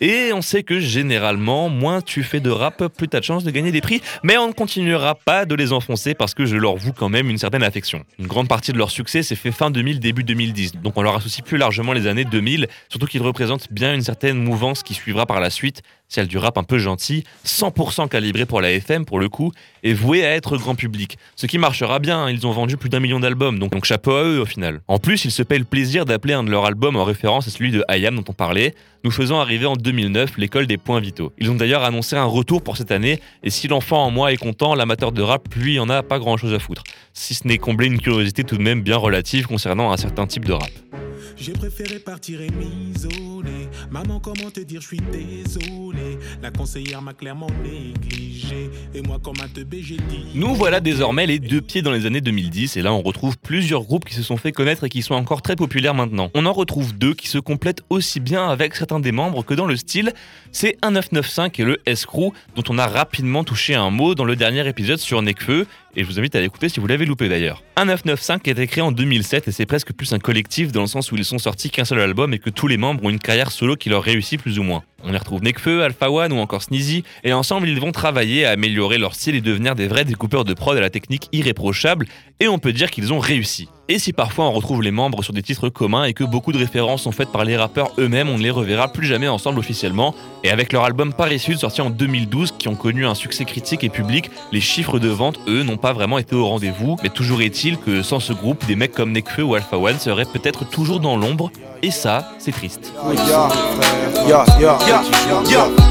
Et 0.00 0.30
on 0.34 0.42
sait 0.42 0.62
que 0.62 0.78
généralement, 0.78 1.70
moins 1.70 2.02
tu 2.02 2.22
fais 2.22 2.40
de 2.40 2.50
rap, 2.50 2.86
plus 2.88 3.08
t'as 3.08 3.20
de 3.20 3.24
chances 3.24 3.44
de 3.44 3.50
gagner 3.50 3.72
des 3.72 3.80
prix. 3.80 4.02
Mais 4.22 4.36
on 4.36 4.48
ne 4.48 4.52
continuera 4.52 5.14
pas 5.14 5.46
de 5.46 5.54
les 5.54 5.72
enfoncer 5.72 6.14
parce 6.14 6.34
que 6.34 6.44
je 6.44 6.56
leur 6.56 6.76
voue 6.76 6.92
quand 6.92 7.08
même 7.08 7.30
une 7.30 7.38
certaine 7.38 7.62
affection. 7.62 8.04
Une 8.18 8.26
grande 8.26 8.48
partie 8.48 8.72
de 8.72 8.78
leur 8.78 8.90
succès 8.90 9.22
s'est 9.22 9.36
fait 9.36 9.52
fin 9.52 9.70
2000, 9.70 9.98
début 9.98 10.22
2010. 10.22 10.72
Donc 10.82 10.98
on 10.98 11.02
leur 11.02 11.16
associe 11.16 11.42
plus 11.44 11.56
largement 11.56 11.94
les 11.94 12.06
années 12.06 12.26
2000, 12.26 12.68
surtout 12.90 13.06
qu'ils 13.06 13.22
représentent 13.22 13.72
bien 13.72 13.94
une 13.94 14.02
certaine 14.02 14.36
mouvance 14.36 14.82
qui 14.82 14.92
suivra 14.92 15.24
par 15.24 15.40
la 15.40 15.48
suite, 15.48 15.82
celle 16.08 16.26
du 16.26 16.38
rap 16.38 16.58
un 16.58 16.62
peu 16.62 16.78
gentil, 16.78 17.24
100% 17.44 18.08
calibré 18.08 18.46
pour 18.46 18.60
la 18.60 18.72
FM 18.72 19.04
pour 19.04 19.18
le 19.18 19.28
coup, 19.28 19.52
et 19.82 19.94
voué 19.94 20.24
à 20.24 20.34
être 20.34 20.56
grand 20.56 20.74
public. 20.74 21.18
Ce 21.36 21.46
qui 21.46 21.58
marchera 21.58 21.98
bien, 21.98 22.24
hein, 22.24 22.30
ils 22.30 22.46
ont 22.46 22.52
vendu 22.52 22.76
plus 22.76 22.88
d'un 22.88 23.00
million 23.00 23.20
d'albums, 23.20 23.58
donc, 23.58 23.84
chapeau 23.84 24.12
à 24.12 24.24
eux 24.24 24.40
au 24.40 24.46
final. 24.46 24.80
En 24.88 24.98
plus, 24.98 25.24
ils 25.24 25.30
se 25.30 25.42
paient 25.42 25.58
le 25.58 25.64
plaisir 25.64 26.04
d'appeler 26.04 26.34
un 26.34 26.42
de 26.42 26.50
leurs 26.50 26.64
albums 26.64 26.96
en 26.96 27.04
référence 27.04 27.46
à 27.46 27.50
celui 27.50 27.70
de 27.70 27.84
IAM 27.88 28.16
dont 28.16 28.24
on 28.28 28.32
parlait, 28.32 28.74
nous 29.04 29.10
faisant 29.10 29.38
arriver 29.38 29.66
en 29.66 29.76
2009 29.76 30.38
l'école 30.38 30.66
des 30.66 30.78
points 30.78 31.00
vitaux. 31.00 31.32
Ils 31.38 31.50
ont 31.50 31.54
d'ailleurs 31.54 31.84
annoncé 31.84 32.16
un 32.16 32.24
retour 32.24 32.62
pour 32.62 32.76
cette 32.76 32.90
année, 32.90 33.20
et 33.42 33.50
si 33.50 33.68
l'enfant 33.68 34.04
en 34.04 34.10
moi 34.10 34.32
est 34.32 34.36
content, 34.36 34.74
l'amateur 34.74 35.12
de 35.12 35.22
rap, 35.22 35.54
lui, 35.54 35.78
en 35.78 35.88
a 35.88 36.02
pas 36.02 36.18
grand 36.18 36.36
chose 36.36 36.54
à 36.54 36.58
foutre. 36.58 36.82
Si 37.12 37.34
ce 37.34 37.46
n'est 37.46 37.58
combler 37.58 37.86
une 37.86 38.00
curiosité 38.00 38.42
tout 38.42 38.56
de 38.56 38.62
même 38.62 38.82
bien 38.82 38.96
relative 38.96 39.46
concernant 39.46 39.92
un 39.92 39.96
certain 39.96 40.26
type 40.26 40.44
de 40.44 40.52
rap. 40.52 40.70
Maman, 43.90 44.20
comment 44.20 44.50
te 44.50 44.60
dire, 44.60 44.80
je 44.80 44.86
suis 44.86 45.00
désolé. 45.12 46.18
La 46.42 46.50
conseillère 46.50 47.02
m'a 47.02 47.14
clairement 47.14 47.48
négligé. 47.62 48.26
Nous 50.34 50.54
voilà 50.54 50.80
désormais 50.80 51.26
les 51.26 51.38
deux 51.38 51.60
pieds 51.60 51.82
dans 51.82 51.90
les 51.90 52.06
années 52.06 52.20
2010 52.20 52.76
et 52.76 52.82
là 52.82 52.92
on 52.92 53.02
retrouve 53.02 53.38
plusieurs 53.38 53.82
groupes 53.82 54.04
qui 54.04 54.14
se 54.14 54.22
sont 54.22 54.36
fait 54.36 54.52
connaître 54.52 54.84
et 54.84 54.88
qui 54.88 55.02
sont 55.02 55.14
encore 55.14 55.42
très 55.42 55.56
populaires 55.56 55.94
maintenant. 55.94 56.30
On 56.34 56.46
en 56.46 56.52
retrouve 56.52 56.96
deux 56.96 57.14
qui 57.14 57.28
se 57.28 57.38
complètent 57.38 57.82
aussi 57.90 58.20
bien 58.20 58.48
avec 58.48 58.74
certains 58.74 59.00
des 59.00 59.12
membres 59.12 59.44
que 59.44 59.54
dans 59.54 59.66
le 59.66 59.76
style. 59.76 60.12
C'est 60.52 60.78
1995 60.84 61.50
et 61.58 61.64
le 61.64 61.78
S-Crew 61.86 62.32
dont 62.54 62.62
on 62.68 62.78
a 62.78 62.86
rapidement 62.86 63.44
touché 63.44 63.74
un 63.74 63.90
mot 63.90 64.14
dans 64.14 64.24
le 64.24 64.36
dernier 64.36 64.66
épisode 64.66 64.98
sur 64.98 65.20
Necfeu 65.22 65.66
et 65.96 66.04
je 66.04 66.08
vous 66.08 66.18
invite 66.18 66.34
à 66.36 66.40
l'écouter 66.40 66.68
si 66.68 66.78
vous 66.78 66.86
l'avez 66.86 67.06
loupé 67.06 67.28
d'ailleurs. 67.28 67.62
1995 67.78 68.40
a 68.46 68.50
été 68.50 68.66
créé 68.66 68.82
en 68.82 68.92
2007 68.92 69.48
et 69.48 69.52
c'est 69.52 69.66
presque 69.66 69.92
plus 69.92 70.12
un 70.12 70.18
collectif 70.18 70.70
dans 70.70 70.82
le 70.82 70.86
sens 70.86 71.10
où 71.10 71.16
ils 71.16 71.24
sont 71.24 71.38
sortis 71.38 71.70
qu'un 71.70 71.84
seul 71.84 72.00
album 72.00 72.34
et 72.34 72.38
que 72.38 72.50
tous 72.50 72.68
les 72.68 72.76
membres 72.76 73.02
ont 73.04 73.10
une 73.10 73.18
carrière 73.18 73.50
solo 73.50 73.65
qui 73.74 73.88
leur 73.88 74.04
réussit 74.04 74.40
plus 74.40 74.60
ou 74.60 74.62
moins. 74.62 74.84
On 75.04 75.12
y 75.12 75.16
retrouve 75.16 75.42
Nekfeu, 75.42 75.82
Alpha 75.82 76.10
One 76.10 76.32
ou 76.32 76.38
encore 76.38 76.62
Sneezy, 76.62 77.04
et 77.22 77.32
ensemble 77.32 77.68
ils 77.68 77.80
vont 77.80 77.92
travailler 77.92 78.46
à 78.46 78.50
améliorer 78.50 78.98
leur 78.98 79.14
style 79.14 79.34
et 79.34 79.40
devenir 79.40 79.74
des 79.74 79.88
vrais 79.88 80.04
découpeurs 80.04 80.44
de 80.44 80.54
prod 80.54 80.76
à 80.76 80.80
la 80.80 80.90
technique 80.90 81.28
irréprochable, 81.32 82.06
et 82.40 82.48
on 82.48 82.58
peut 82.58 82.72
dire 82.72 82.90
qu'ils 82.90 83.12
ont 83.12 83.18
réussi. 83.18 83.68
Et 83.88 84.00
si 84.00 84.12
parfois 84.12 84.46
on 84.46 84.50
retrouve 84.50 84.82
les 84.82 84.90
membres 84.90 85.22
sur 85.22 85.32
des 85.32 85.42
titres 85.42 85.68
communs 85.68 86.04
et 86.04 86.12
que 86.12 86.24
beaucoup 86.24 86.50
de 86.50 86.58
références 86.58 87.02
sont 87.02 87.12
faites 87.12 87.30
par 87.30 87.44
les 87.44 87.56
rappeurs 87.56 87.92
eux-mêmes, 87.98 88.28
on 88.28 88.36
ne 88.36 88.42
les 88.42 88.50
reverra 88.50 88.88
plus 88.88 89.06
jamais 89.06 89.28
ensemble 89.28 89.60
officiellement. 89.60 90.12
Et 90.42 90.50
avec 90.50 90.72
leur 90.72 90.82
album 90.82 91.12
Paris 91.12 91.38
Sud 91.38 91.58
sorti 91.58 91.82
en 91.82 91.90
2012, 91.90 92.54
qui 92.58 92.66
ont 92.66 92.74
connu 92.74 93.06
un 93.06 93.14
succès 93.14 93.44
critique 93.44 93.84
et 93.84 93.88
public, 93.88 94.28
les 94.50 94.60
chiffres 94.60 94.98
de 94.98 95.08
vente, 95.08 95.38
eux, 95.46 95.62
n'ont 95.62 95.76
pas 95.76 95.92
vraiment 95.92 96.18
été 96.18 96.34
au 96.34 96.46
rendez-vous. 96.48 96.96
Mais 97.04 97.10
toujours 97.10 97.42
est-il 97.42 97.78
que 97.78 98.02
sans 98.02 98.18
ce 98.18 98.32
groupe, 98.32 98.66
des 98.66 98.74
mecs 98.74 98.92
comme 98.92 99.12
Nekfeu 99.12 99.44
ou 99.44 99.54
Alpha 99.54 99.78
One 99.78 100.00
seraient 100.00 100.24
peut-être 100.24 100.68
toujours 100.68 100.98
dans 100.98 101.16
l'ombre. 101.16 101.52
Et 101.82 101.92
ça, 101.92 102.32
c'est 102.38 102.52
triste. 102.52 102.92
Yeah. 104.86 105.42
yo. 105.50 105.85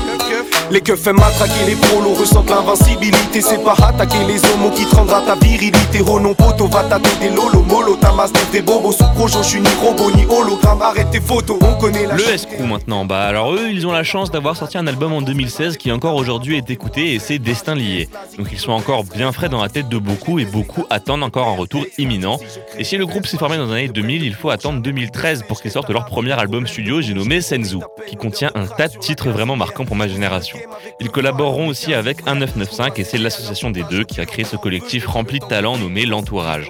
Les 0.72 0.82
keufs 0.82 1.00
fait 1.00 1.14
matraquer 1.14 1.66
les 1.68 1.76
prolos 1.76 2.14
ressentent 2.14 2.50
l'invincibilité 2.50 3.42
C'est 3.42 3.64
pas 3.64 3.76
attaquer 3.88 4.18
les 4.28 4.44
homos 4.52 4.72
qui 4.72 4.86
te 4.86 4.96
rendra 4.96 5.22
ta 5.22 5.36
virilité 5.36 6.00
Renom 6.00 6.34
poto 6.34 6.68
va 6.68 6.84
taper 6.84 7.10
des 7.22 7.30
lolo 7.30 7.62
molo 7.62 7.96
Tamas 7.96 8.32
des 8.52 8.62
bobos 8.62 8.94
sous 8.94 9.04
projo 9.16 9.44
Je 9.44 9.48
suis 9.48 9.62
ni 9.62 9.70
robot 9.82 10.12
ni 10.16 10.26
hologramme 10.26 10.82
Arrête 10.82 11.12
tes 11.12 11.22
photos 11.22 11.60
On 11.62 11.76
connaît 11.80 12.08
la 12.08 12.16
Le 12.16 12.30
S-Crew 12.30 12.64
maintenant, 12.64 13.06
bah 13.06 13.24
alors 13.24 13.54
eux 13.54 13.70
ils 13.72 13.86
ont 13.86 13.92
la 13.92 14.04
chance 14.04 14.32
d'avoir 14.32 14.58
sorti 14.58 14.78
un 14.78 14.88
album 14.88 15.14
en 15.14 15.22
2016 15.22 15.78
qui 15.78 15.92
encore 15.92 16.16
aujourd'hui 16.16 16.58
est 16.58 16.70
écouté 16.70 17.14
et 17.14 17.20
c'est 17.20 17.38
Destin 17.38 17.76
lié. 17.76 18.10
Donc 18.38 18.48
ils 18.52 18.60
sont 18.60 18.72
encore 18.72 19.04
bien 19.04 19.32
frais 19.32 19.50
dans 19.50 19.62
la 19.62 19.70
tête 19.70 19.88
de 19.88 19.98
beaucoup 19.98 20.40
et 20.40 20.46
beaucoup 20.46 20.86
attendent 20.90 21.24
encore 21.24 21.48
un 21.48 21.56
retour 21.56 21.86
imminent. 21.98 22.40
Et 22.78 22.84
si 22.84 22.98
le 22.98 23.06
groupe 23.06 23.28
s'est 23.28 23.38
formé 23.38 23.58
dans 23.58 23.66
les 23.68 23.72
années 23.72 23.88
2000, 23.90 24.24
il 24.24 24.34
faut 24.34 24.50
attendre 24.50 24.82
2013 24.82 25.44
pour 25.48 25.62
qu'ils 25.62 25.72
sortent 25.72 25.90
leur 25.90 26.06
premier 26.06 26.32
album 26.32 26.66
studio, 26.66 27.02
j'ai 27.02 27.14
nommé 27.14 27.42
Senzu, 27.42 27.78
qui 28.08 28.16
contient 28.16 28.52
un 28.56 28.66
tas 28.66 28.88
de 28.88 28.98
titres 28.98 29.30
vraiment 29.30 29.56
marquants 29.56 29.86
pour 29.86 29.96
ma 29.96 30.08
génération. 30.08 30.55
Ils 31.00 31.10
collaboreront 31.10 31.68
aussi 31.68 31.94
avec 31.94 32.26
1995 32.26 33.00
et 33.00 33.04
c'est 33.04 33.18
l'association 33.18 33.70
des 33.70 33.84
deux 33.84 34.04
qui 34.04 34.22
a 34.22 34.26
créé 34.26 34.46
ce 34.46 34.56
collectif 34.56 35.08
rempli 35.08 35.40
de 35.40 35.46
talents 35.46 35.78
nommé 35.78 36.06
l'Entourage, 36.06 36.70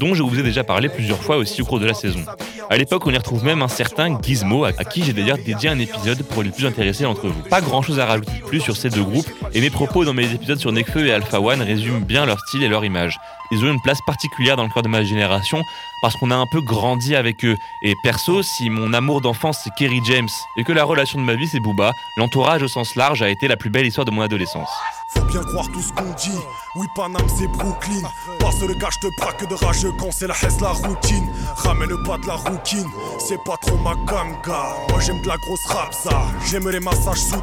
dont 0.00 0.14
je 0.14 0.22
vous 0.22 0.40
ai 0.40 0.42
déjà 0.42 0.64
parlé 0.64 0.88
plusieurs 0.88 1.22
fois 1.22 1.36
aussi 1.36 1.60
au 1.60 1.66
cours 1.66 1.78
de 1.78 1.86
la 1.86 1.92
saison. 1.92 2.24
À 2.70 2.76
l'époque, 2.78 3.06
on 3.06 3.10
y 3.10 3.16
retrouve 3.18 3.44
même 3.44 3.60
un 3.60 3.68
certain 3.68 4.18
Gizmo, 4.20 4.64
à 4.64 4.72
qui 4.72 5.04
j'ai 5.04 5.12
d'ailleurs 5.12 5.36
dédié 5.36 5.68
un 5.68 5.78
épisode 5.78 6.22
pour 6.22 6.42
les 6.42 6.50
plus 6.50 6.66
intéressés 6.66 7.04
d'entre 7.04 7.28
vous. 7.28 7.42
Pas 7.42 7.60
grand 7.60 7.82
chose 7.82 8.00
à 8.00 8.06
rajouter 8.06 8.32
de 8.32 8.46
plus 8.46 8.60
sur 8.60 8.76
ces 8.76 8.88
deux 8.88 9.04
groupes, 9.04 9.28
et 9.52 9.60
mes 9.60 9.68
propos 9.68 10.06
dans 10.06 10.14
mes 10.14 10.32
épisodes 10.32 10.58
sur 10.58 10.72
Nekfeu 10.72 11.06
et 11.06 11.12
Alpha 11.12 11.40
One 11.40 11.60
résument 11.60 12.00
bien 12.00 12.24
leur 12.24 12.40
style 12.40 12.62
et 12.62 12.68
leur 12.68 12.84
image. 12.84 13.18
Ils 13.52 13.62
ont 13.64 13.70
une 13.70 13.80
place 13.82 13.98
particulière 14.06 14.56
dans 14.56 14.64
le 14.64 14.70
cœur 14.70 14.82
de 14.82 14.88
ma 14.88 15.04
génération 15.04 15.62
parce 16.00 16.14
qu'on 16.16 16.30
a 16.30 16.36
un 16.36 16.46
peu 16.46 16.60
grandi 16.62 17.14
avec 17.14 17.44
eux. 17.44 17.56
Et 17.82 17.94
perso, 18.02 18.42
si 18.42 18.70
mon 18.70 18.94
amour 18.94 19.20
d'enfance 19.20 19.58
c'est 19.64 19.74
Kerry 19.76 20.00
James 20.06 20.28
et 20.56 20.64
que 20.64 20.72
la 20.72 20.84
relation 20.84 21.20
de 21.20 21.24
ma 21.24 21.34
vie 21.34 21.48
c'est 21.48 21.60
Booba, 21.60 21.92
l'entourage 22.16 22.62
au 22.62 22.68
sens 22.68 22.94
large 22.94 23.22
a 23.22 23.28
été 23.28 23.48
la 23.48 23.56
plus 23.56 23.70
belle 23.70 23.86
histoire 23.86 24.04
de 24.04 24.12
mon 24.12 24.22
adolescence. 24.22 24.70
Faut 25.12 25.22
bien 25.22 25.42
croire 25.42 25.66
tout 25.72 25.82
ce 25.82 25.92
qu'on 25.92 26.10
dit. 26.14 26.38
Oui, 26.76 26.86
Paname, 26.94 27.26
c'est 27.36 27.48
Brooklyn. 27.48 28.08
Passe 28.38 28.60
le 28.60 28.74
gars, 28.74 28.90
je 28.90 29.08
te 29.08 29.20
braque 29.20 29.48
de 29.48 29.54
rageux 29.54 29.90
quand 29.98 30.10
c'est 30.12 30.28
la 30.28 30.34
haisse, 30.34 30.60
la 30.60 30.68
routine. 30.68 31.28
Ramène 31.56 32.02
pas 32.04 32.16
de 32.18 32.26
la 32.26 32.34
rouquine, 32.34 32.86
c'est 33.18 33.42
pas 33.44 33.56
trop 33.56 33.76
ma 33.78 33.94
ganga. 34.06 34.76
Moi, 34.88 35.00
j'aime 35.00 35.20
de 35.22 35.28
la 35.28 35.36
grosse 35.36 35.66
rap, 35.66 35.92
ça. 35.92 36.22
J'aime 36.48 36.68
les 36.68 36.80
massages 36.80 37.18
sous. 37.18 37.40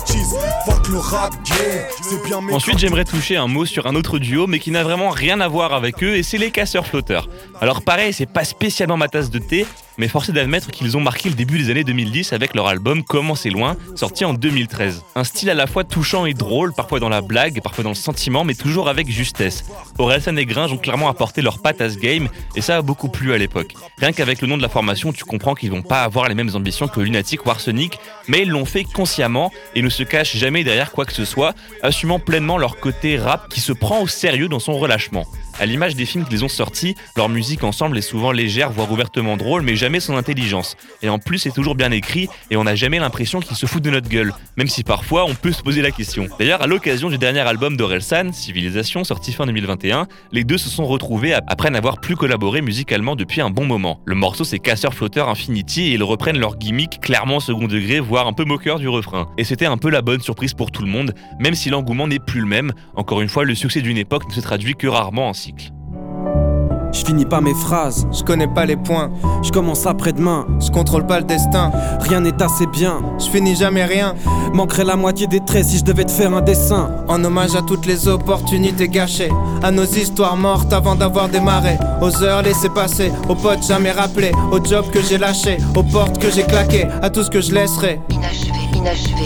Fuck 0.66 0.88
le 0.88 0.98
rap 0.98 1.34
game, 1.44 1.86
c'est 2.02 2.24
bien 2.24 2.40
mes 2.40 2.54
Ensuite, 2.54 2.78
j'aimerais 2.78 3.04
toucher 3.04 3.36
un 3.36 3.48
mot 3.48 3.66
sur 3.66 3.88
un 3.88 3.96
autre 3.96 4.20
duo, 4.20 4.48
mais 4.48 4.60
qui 4.60 4.72
n'a 4.72 4.84
vraiment 4.84 5.10
rien 5.10 5.42
à 5.42 5.48
voir 5.48 5.74
avec 5.74 6.04
eux, 6.04 6.16
et 6.16 6.24
c'est 6.24 6.38
les 6.38 6.52
casseurs 6.52 6.88
flotteurs. 6.88 7.28
Alors, 7.60 7.82
pareil, 7.82 8.14
c'est 8.14 8.32
pas 8.32 8.46
spécialement 8.46 8.98
ma 8.98 9.08
tasse 9.08 9.30
de 9.30 9.40
thé, 9.40 9.66
mais 9.98 10.08
force 10.08 10.30
est 10.30 10.34
d'admettre 10.34 10.72
qu'ils 10.72 10.96
ont 10.98 11.02
marqué 11.02 11.30
le 11.30 11.36
début 11.36 11.58
des 11.58 11.70
années 11.70 11.84
2010 11.84 12.34
avec 12.34 12.56
leur 12.56 12.68
album 12.68 13.04
Comment 13.04 13.36
c'est 13.36 13.50
loin, 13.50 13.76
sorti 13.96 14.26
en 14.26 14.34
2013. 14.34 15.04
Un 15.16 15.24
style 15.24 15.50
à 15.50 15.54
la 15.54 15.68
fois 15.68 15.84
touchant 15.84 16.26
et 16.26 16.34
drôle, 16.34 16.74
parfois 16.74 17.00
dans 17.00 17.10
la 17.10 17.22
blague, 17.22 17.62
parfois 17.62 17.84
dans 17.84 17.92
le 17.92 17.96
sentiment, 17.96 18.44
mais 18.44 18.54
toujours 18.54 18.90
avec 18.90 19.10
justesse. 19.10 19.66
Orelsan 19.98 20.36
et 20.38 20.46
Gringe 20.46 20.72
ont 20.72 20.78
clairement 20.78 21.10
apporté 21.10 21.42
leur 21.42 21.60
patte 21.60 21.82
à 21.82 21.90
ce 21.90 21.98
game, 21.98 22.30
et 22.56 22.62
ça 22.62 22.78
a 22.78 22.82
beaucoup 22.82 23.10
plu 23.10 23.34
à 23.34 23.38
l'époque. 23.38 23.74
Rien 23.98 24.12
qu'avec 24.12 24.42
le 24.42 24.48
nom 24.48 24.58
de 24.58 24.62
la 24.62 24.70
formation, 24.70 25.12
tu 25.12 25.24
comprends 25.24 25.56
qu'ils 25.56 25.72
vont 25.72 25.82
pas 25.82 26.04
avoir 26.04 26.28
les 26.30 26.36
mêmes 26.36 26.52
ambitions 26.56 26.88
que 26.88 27.00
Lunatic 27.00 27.46
ou 27.46 27.50
Arsenic, 27.50 28.00
mais 28.28 28.44
ils 28.44 28.50
l'ont 28.50 28.66
fait 28.66 28.84
consciemment 28.84 29.52
et 29.76 29.82
ne 29.82 29.90
se 29.90 30.04
cachent 30.04 30.38
jamais 30.38 30.64
derrière 30.64 30.92
quoi 30.92 31.06
que 31.06 31.14
ce 31.14 31.26
soit, 31.26 31.54
assumant 31.82 32.20
pleinement 32.20 32.58
leur 32.58 32.78
côté 32.78 33.18
rap 33.18 33.50
qui 33.50 33.62
se 33.62 33.74
prend 33.74 34.02
au 34.02 34.08
sérieux 34.08 34.48
dans 34.48 34.60
son 34.60 34.78
relâchement. 34.78 35.26
À 35.60 35.66
l'image 35.66 35.96
des 35.96 36.06
films 36.06 36.24
qu'ils 36.26 36.46
ont 36.46 36.50
sortis, 36.50 36.96
leur 37.16 37.30
musique 37.30 37.64
ensemble 37.64 37.98
est 37.98 38.02
souvent 38.02 38.32
légère, 38.32 38.70
voire 38.70 38.92
ouvertement 38.92 39.38
drôle, 39.38 39.64
mais 39.64 39.76
jamais 39.76 40.00
son 40.00 40.16
intelligence. 40.16 40.76
Et 41.02 41.10
en 41.10 41.18
plus, 41.18 41.40
c'est 41.40 41.52
toujours 41.52 41.74
bien 41.74 41.90
écrit, 41.92 42.30
et 42.52 42.58
on 42.58 42.66
n'a 42.66 42.76
jamais 42.76 43.00
l'impression 43.00 43.40
qu'ils 43.40 43.58
se 43.58 43.66
foutent 43.66 43.84
de 43.84 43.90
notre 43.90 44.08
gueule, 44.08 44.34
même 44.56 44.68
si 44.68 44.84
parfois 44.84 45.26
on 45.26 45.34
peut 45.34 45.52
se 45.52 45.64
poser 45.64 45.82
la 45.82 45.90
question. 45.90 46.28
D'ailleurs, 46.38 46.62
à 46.62 46.68
l'occasion 46.68 47.10
du 47.10 47.18
dernier 47.18 47.40
album 47.40 47.76
d'Orelsan, 47.76 48.34
Civilisation, 48.34 49.04
sorti 49.04 49.34
fin 49.34 49.48
2021, 49.48 50.08
les 50.32 50.44
deux 50.44 50.60
se 50.60 50.70
sont 50.70 50.86
retrouvés 50.86 51.34
après 51.34 51.72
n'avoir 51.72 52.02
plus 52.02 52.16
collaboré 52.16 52.62
musicalement 52.62 53.16
depuis 53.16 53.42
un 53.42 53.50
bon 53.50 53.66
moment. 53.66 54.00
Le 54.06 54.14
morceau 54.14 54.44
c'est 54.44 54.60
Casseur 54.60 54.94
Flotteur 54.94 55.28
Infinity 55.28 55.84
et 55.84 55.94
ils 55.94 56.04
reprennent 56.04 56.38
leur 56.38 56.58
gimmick 56.58 57.02
clairement 57.02 57.40
second 57.40 57.68
degré, 57.68 58.00
voire 58.00 58.28
un 58.28 58.34
peu 58.34 58.46
moqueur 58.46 58.78
du 58.78 58.88
refrain. 58.88 59.28
Et 59.38 59.44
c'était 59.44 59.66
un 59.66 59.78
peu 59.78 59.90
la 59.90 60.04
bonne 60.04 60.22
surprise 60.22 60.54
pour 60.54 60.70
tout 60.70 60.84
le 60.84 60.90
monde, 60.90 61.16
même 61.40 61.56
si 61.56 61.72
l'engouement 61.72 62.08
n'est 62.08 62.20
plus 62.20 62.42
le 62.42 62.48
même. 62.48 62.74
Encore 62.96 63.22
une 63.22 63.30
fois, 63.30 63.44
le 63.44 63.56
succès 63.56 63.82
d'une 63.82 63.98
époque 63.98 64.28
ne 64.28 64.34
se 64.34 64.42
traduit 64.42 64.76
que 64.76 64.88
rarement 64.88 65.30
en 65.30 65.34
cycle. 65.48 65.72
Je 66.94 67.06
finis 67.06 67.26
pas 67.26 67.42
mes 67.42 67.54
phrases, 67.54 68.08
je 68.12 68.24
connais 68.24 68.48
pas 68.48 68.66
les 68.66 68.76
points, 68.76 69.12
je 69.44 69.52
commence 69.52 69.86
après-demain, 69.86 70.48
je 70.60 70.72
contrôle 70.72 71.06
pas 71.06 71.20
le 71.20 71.26
destin, 71.26 71.72
rien 72.00 72.22
n'est 72.22 72.42
assez 72.42 72.66
bien, 72.66 73.02
je 73.20 73.26
finis 73.26 73.56
jamais 73.56 73.86
rien, 73.86 74.16
manquerait 74.54 74.84
la 74.84 74.96
moitié 74.96 75.28
des 75.28 75.42
traits 75.42 75.66
si 75.66 75.78
je 75.78 75.84
devais 75.84 76.06
te 76.06 76.12
faire 76.12 76.34
un 76.34 76.42
dessin. 76.42 76.90
En 77.08 77.24
hommage 77.24 77.56
à 77.56 77.62
toutes 77.62 77.86
les 77.86 78.08
opportunités 78.08 78.88
gâchées, 78.88 79.32
à 79.62 79.72
nos 79.72 79.86
histoires 79.86 80.38
mortes 80.38 80.74
avant 80.74 80.96
d'avoir 80.96 81.30
démarré, 81.30 81.78
aux 82.02 82.24
heures 82.24 82.42
laissées 82.42 82.70
passer, 82.70 83.12
aux 83.30 83.36
potes 83.36 83.66
jamais 83.68 83.92
rappelés, 83.92 84.32
aux 84.52 84.64
jobs 84.64 84.90
que 84.90 85.02
j'ai 85.02 85.18
lâchés, 85.18 85.58
aux 85.76 85.84
portes 85.84 86.18
que 86.18 86.32
j'ai 86.32 86.44
claquées, 86.44 86.88
à 87.02 87.10
tout 87.10 87.24
ce 87.24 87.30
que 87.30 87.42
je 87.42 87.54
laisserai. 87.54 88.00
Inachevé, 88.10 88.77
inachevé, 88.88 89.26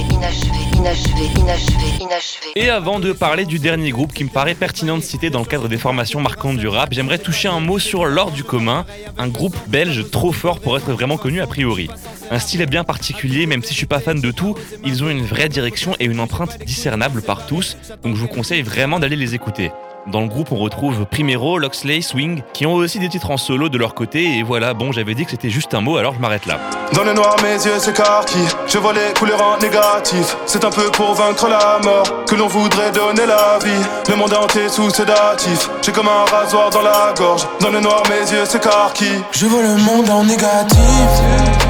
inachevé, 0.76 1.26
inachevé, 1.38 1.86
inachevé. 2.00 2.48
Et 2.56 2.70
avant 2.70 3.00
de 3.00 3.14
parler 3.14 3.46
du 3.46 3.60
dernier 3.60 3.92
groupe 3.92 4.12
qui 4.12 4.24
me 4.24 4.30
paraît 4.30 4.56
pertinent 4.56 4.98
de 4.98 5.04
citer 5.04 5.30
dans 5.30 5.40
le 5.40 5.46
cadre 5.46 5.68
des 5.68 5.78
formations 5.78 6.20
marquantes 6.20 6.58
du 6.58 6.68
rap, 6.68 6.92
j'aimerais 6.92 7.20
toucher 7.20 7.48
un 7.48 7.60
mot 7.60 7.78
sur 7.78 8.06
l'or 8.06 8.32
du 8.32 8.44
commun, 8.44 8.86
un 9.20 9.28
groupe 9.28 9.56
belge 9.68 10.10
trop 10.10 10.32
fort 10.32 10.60
pour 10.62 10.78
être 10.78 10.92
vraiment 10.92 11.18
connu 11.18 11.42
a 11.42 11.48
priori. 11.48 11.90
Un 12.32 12.40
style 12.40 12.66
bien 12.66 12.84
particulier, 12.84 13.46
même 13.46 13.62
si 13.62 13.74
je 13.74 13.78
suis 13.78 13.86
pas 13.86 14.00
fan 14.00 14.20
de 14.20 14.32
tout, 14.32 14.56
ils 14.84 15.04
ont 15.04 15.10
une 15.10 15.24
vraie 15.24 15.50
direction 15.50 15.96
et 16.00 16.06
une 16.06 16.20
empreinte 16.20 16.58
discernable 16.66 17.22
par 17.22 17.46
tous, 17.46 17.78
donc 18.04 18.16
je 18.16 18.22
vous 18.22 18.28
conseille 18.28 18.64
vraiment 18.64 19.00
d'aller 19.00 19.16
les 19.16 19.36
écouter. 19.36 19.72
Dans 20.08 20.22
le 20.22 20.28
groupe, 20.28 20.52
on 20.52 20.58
retrouve 20.58 21.06
Primero, 21.06 21.60
Loxley, 21.60 22.02
Swing, 22.02 22.42
qui 22.54 22.66
ont 22.66 22.74
aussi 22.74 22.98
des 22.98 23.08
titres 23.08 23.30
en 23.30 23.38
solo 23.38 23.70
de 23.70 23.78
leur 23.78 23.94
côté, 23.94 24.38
et 24.38 24.44
voilà, 24.44 24.74
bon, 24.74 24.92
j'avais 24.92 25.14
dit 25.14 25.26
que 25.26 25.32
c'était 25.32 25.52
juste 25.52 25.76
un 25.76 25.82
mot, 25.82 25.98
alors 25.98 26.16
je 26.16 26.20
m'arrête 26.20 26.48
là. 26.48 26.60
Dans 26.94 27.04
le 27.04 27.14
noir, 27.14 27.36
mes 27.44 27.54
yeux 27.54 27.78
s'écarquillent. 27.78 28.48
Je 28.68 28.80
vois 28.80 28.94
les 28.94 29.14
couleurs 29.18 29.42
en 29.42 29.58
négatif. 29.60 30.36
C'est 30.48 30.66
un 30.66 30.72
peu 30.72 30.90
pour 30.92 31.14
vaincre 31.14 31.48
la 31.48 31.80
mort 31.84 32.26
que 32.26 32.36
l'on 32.36 32.48
voudrait 32.48 32.92
donner 32.92 33.26
la 33.28 33.60
vie. 33.64 33.86
Le 34.10 34.16
monde 34.16 34.34
entier 34.34 34.70
sous 34.70 34.90
sédatif. 34.90 35.70
J'ai 35.84 35.92
comme 35.92 36.08
un 36.08 36.26
rasoir 36.26 36.72
dans 36.72 36.82
la 36.82 37.14
gorge. 37.16 37.48
Dans 37.60 37.70
le 37.70 37.80
noir, 37.80 38.02
mes 38.10 38.32
yeux 38.32 38.46
s'écarquillent. 38.46 39.24
Je 39.32 39.46
vois 39.46 39.62
le 39.62 39.78
monde 39.78 40.10
en 40.10 40.24
négatif. 40.24 41.61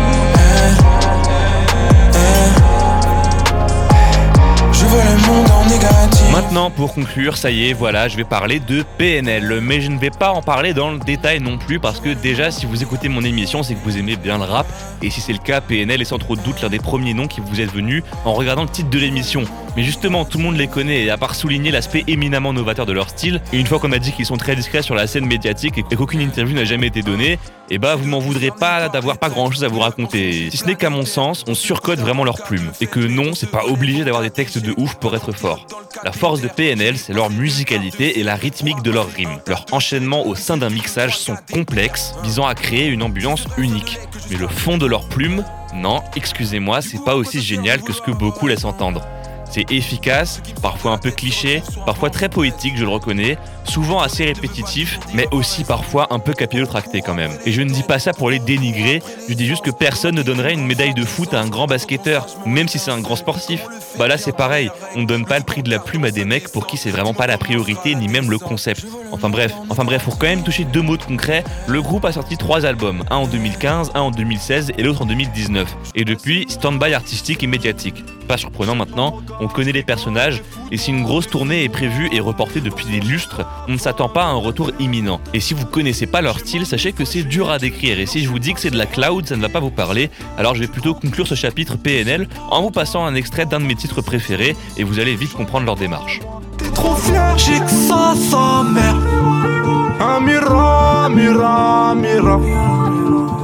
Eh. 4.93 6.31
Maintenant, 6.31 6.71
pour 6.71 6.93
conclure, 6.93 7.37
ça 7.37 7.51
y 7.51 7.69
est, 7.69 7.73
voilà, 7.73 8.07
je 8.07 8.17
vais 8.17 8.23
parler 8.23 8.59
de 8.59 8.83
PNL. 8.97 9.59
Mais 9.61 9.81
je 9.81 9.89
ne 9.89 9.99
vais 9.99 10.09
pas 10.09 10.31
en 10.31 10.41
parler 10.41 10.73
dans 10.73 10.91
le 10.91 10.99
détail 10.99 11.39
non 11.39 11.57
plus, 11.57 11.79
parce 11.79 11.99
que 11.99 12.09
déjà, 12.09 12.51
si 12.51 12.65
vous 12.65 12.81
écoutez 12.81 13.09
mon 13.09 13.23
émission, 13.23 13.63
c'est 13.63 13.75
que 13.75 13.83
vous 13.83 13.97
aimez 13.97 14.15
bien 14.15 14.37
le 14.37 14.43
rap. 14.43 14.67
Et 15.01 15.09
si 15.09 15.21
c'est 15.21 15.33
le 15.33 15.39
cas, 15.39 15.61
PNL 15.61 16.01
est 16.01 16.05
sans 16.05 16.19
trop 16.19 16.35
de 16.35 16.41
doute 16.41 16.61
l'un 16.61 16.69
des 16.69 16.79
premiers 16.79 17.13
noms 17.13 17.27
qui 17.27 17.41
vous 17.41 17.61
est 17.61 17.65
venu 17.65 18.03
en 18.25 18.33
regardant 18.33 18.63
le 18.63 18.69
titre 18.69 18.89
de 18.89 18.99
l'émission. 18.99 19.43
Mais 19.77 19.83
justement, 19.83 20.25
tout 20.25 20.37
le 20.37 20.43
monde 20.43 20.57
les 20.57 20.67
connaît, 20.67 21.03
et 21.03 21.09
à 21.09 21.17
part 21.17 21.35
souligner 21.35 21.71
l'aspect 21.71 22.03
éminemment 22.07 22.53
novateur 22.53 22.85
de 22.85 22.93
leur 22.93 23.09
style, 23.09 23.41
et 23.53 23.59
une 23.59 23.67
fois 23.67 23.79
qu'on 23.79 23.91
a 23.91 23.99
dit 23.99 24.11
qu'ils 24.11 24.25
sont 24.25 24.37
très 24.37 24.55
discrets 24.55 24.81
sur 24.81 24.95
la 24.95 25.07
scène 25.07 25.25
médiatique 25.25 25.77
et 25.77 25.95
qu'aucune 25.95 26.21
interview 26.21 26.55
n'a 26.55 26.65
jamais 26.65 26.87
été 26.87 27.01
donnée, 27.01 27.39
et 27.69 27.77
bah 27.77 27.95
vous 27.95 28.05
m'en 28.05 28.19
voudrez 28.19 28.51
pas 28.51 28.89
d'avoir 28.89 29.17
pas 29.17 29.29
grand 29.29 29.49
chose 29.49 29.63
à 29.63 29.69
vous 29.69 29.79
raconter. 29.79 30.49
Si 30.51 30.57
ce 30.57 30.65
n'est 30.65 30.75
qu'à 30.75 30.89
mon 30.89 31.05
sens, 31.05 31.45
on 31.47 31.55
surcode 31.55 31.99
vraiment 31.99 32.25
leurs 32.25 32.43
plumes. 32.43 32.69
Et 32.81 32.87
que 32.87 32.99
non, 32.99 33.33
c'est 33.33 33.49
pas 33.49 33.63
obligé 33.65 34.03
d'avoir 34.03 34.21
des 34.21 34.29
textes 34.29 34.57
de 34.57 34.73
pour 34.99 35.15
être 35.15 35.31
fort. 35.31 35.65
La 36.03 36.11
force 36.11 36.31
force 36.31 36.41
de 36.41 36.47
PNL, 36.47 36.97
c'est 36.97 37.13
leur 37.13 37.29
musicalité 37.29 38.19
et 38.19 38.23
la 38.23 38.35
rythmique 38.35 38.81
de 38.83 38.91
leurs 38.91 39.09
rimes. 39.09 39.39
Leurs 39.47 39.65
enchaînements 39.71 40.25
au 40.25 40.35
sein 40.35 40.55
d'un 40.55 40.69
mixage 40.69 41.17
sont 41.17 41.35
complexes, 41.51 42.13
visant 42.23 42.45
à 42.45 42.55
créer 42.55 42.87
une 42.87 43.03
ambiance 43.03 43.45
unique. 43.57 43.97
Mais 44.29 44.37
le 44.37 44.47
fond 44.47 44.77
de 44.77 44.85
leurs 44.85 45.07
plumes, 45.09 45.43
non, 45.73 46.01
excusez-moi, 46.15 46.81
c'est 46.81 47.03
pas 47.03 47.15
aussi 47.15 47.41
génial 47.41 47.81
que 47.81 47.91
ce 47.91 48.01
que 48.01 48.11
beaucoup 48.11 48.47
laissent 48.47 48.65
entendre. 48.65 49.05
C'est 49.51 49.69
efficace, 49.69 50.41
parfois 50.61 50.91
un 50.91 50.97
peu 50.97 51.11
cliché, 51.11 51.61
parfois 51.85 52.09
très 52.09 52.29
poétique, 52.29 52.77
je 52.77 52.83
le 52.83 52.89
reconnais, 52.89 53.37
souvent 53.65 53.99
assez 53.99 54.25
répétitif, 54.25 54.97
mais 55.13 55.27
aussi 55.31 55.65
parfois 55.65 56.07
un 56.09 56.19
peu 56.19 56.33
capillotracté 56.33 57.01
quand 57.01 57.13
même. 57.13 57.31
Et 57.45 57.51
je 57.51 57.61
ne 57.61 57.69
dis 57.69 57.83
pas 57.83 57.99
ça 57.99 58.13
pour 58.13 58.29
les 58.29 58.39
dénigrer, 58.39 59.01
je 59.27 59.33
dis 59.33 59.45
juste 59.45 59.63
que 59.63 59.71
personne 59.71 60.15
ne 60.15 60.23
donnerait 60.23 60.53
une 60.53 60.65
médaille 60.65 60.93
de 60.93 61.03
foot 61.03 61.33
à 61.33 61.41
un 61.41 61.47
grand 61.47 61.67
basketteur, 61.67 62.27
même 62.45 62.69
si 62.69 62.79
c'est 62.79 62.91
un 62.91 63.01
grand 63.01 63.17
sportif. 63.17 63.65
Bah 63.99 64.07
là 64.07 64.17
c'est 64.17 64.35
pareil, 64.35 64.69
on 64.95 65.01
ne 65.01 65.05
donne 65.05 65.25
pas 65.25 65.37
le 65.37 65.43
prix 65.43 65.63
de 65.63 65.69
la 65.69 65.79
plume 65.79 66.05
à 66.05 66.11
des 66.11 66.23
mecs 66.23 66.49
pour 66.49 66.65
qui 66.65 66.77
c'est 66.77 66.89
vraiment 66.89 67.13
pas 67.13 67.27
la 67.27 67.37
priorité 67.37 67.93
ni 67.95 68.07
même 68.07 68.31
le 68.31 68.37
concept. 68.37 68.85
Enfin 69.11 69.29
bref, 69.29 69.53
enfin 69.69 69.83
bref, 69.83 70.03
pour 70.03 70.17
quand 70.17 70.27
même 70.27 70.43
toucher 70.43 70.63
deux 70.63 70.81
mots 70.81 70.97
de 70.97 71.03
concret, 71.03 71.43
le 71.67 71.81
groupe 71.81 72.05
a 72.05 72.13
sorti 72.13 72.37
trois 72.37 72.65
albums, 72.65 73.03
un 73.09 73.17
en 73.17 73.27
2015, 73.27 73.91
un 73.95 73.99
en 73.99 74.11
2016 74.11 74.71
et 74.77 74.83
l'autre 74.83 75.01
en 75.01 75.05
2019. 75.05 75.75
Et 75.95 76.05
depuis, 76.05 76.45
stand-by 76.47 76.93
artistique 76.93 77.43
et 77.43 77.47
médiatique. 77.47 78.03
Pas 78.27 78.37
surprenant 78.37 78.75
maintenant, 78.75 79.19
on 79.41 79.47
connaît 79.47 79.73
les 79.73 79.83
personnages, 79.83 80.41
et 80.71 80.77
si 80.77 80.91
une 80.91 81.03
grosse 81.03 81.27
tournée 81.27 81.63
est 81.63 81.69
prévue 81.69 82.07
et 82.13 82.21
reportée 82.21 82.61
depuis 82.61 82.85
des 82.85 82.99
lustres, 83.01 83.41
on 83.67 83.73
ne 83.73 83.77
s'attend 83.77 84.07
pas 84.07 84.23
à 84.23 84.27
un 84.27 84.35
retour 84.35 84.71
imminent. 84.79 85.19
Et 85.33 85.39
si 85.39 85.53
vous 85.53 85.65
connaissez 85.65 86.05
pas 86.05 86.21
leur 86.21 86.39
style, 86.39 86.65
sachez 86.65 86.93
que 86.93 87.03
c'est 87.03 87.23
dur 87.23 87.49
à 87.49 87.57
décrire, 87.57 87.99
et 87.99 88.05
si 88.05 88.23
je 88.23 88.29
vous 88.29 88.39
dis 88.39 88.53
que 88.53 88.59
c'est 88.59 88.69
de 88.69 88.77
la 88.77 88.85
cloud, 88.85 89.27
ça 89.27 89.35
ne 89.35 89.41
va 89.41 89.49
pas 89.49 89.59
vous 89.59 89.71
parler, 89.71 90.09
alors 90.37 90.55
je 90.55 90.61
vais 90.61 90.67
plutôt 90.67 90.93
conclure 90.93 91.27
ce 91.27 91.35
chapitre 91.35 91.75
PNL 91.75 92.29
en 92.49 92.61
vous 92.61 92.71
passant 92.71 93.03
un 93.05 93.15
extrait 93.15 93.45
d'un 93.45 93.59
de 93.59 93.65
mes 93.65 93.75
titres 93.75 94.01
préférés, 94.01 94.55
et 94.77 94.83
vous 94.83 94.99
allez 94.99 95.15
vite 95.15 95.33
comprendre 95.33 95.65
leur 95.65 95.75
démarche. 95.75 96.19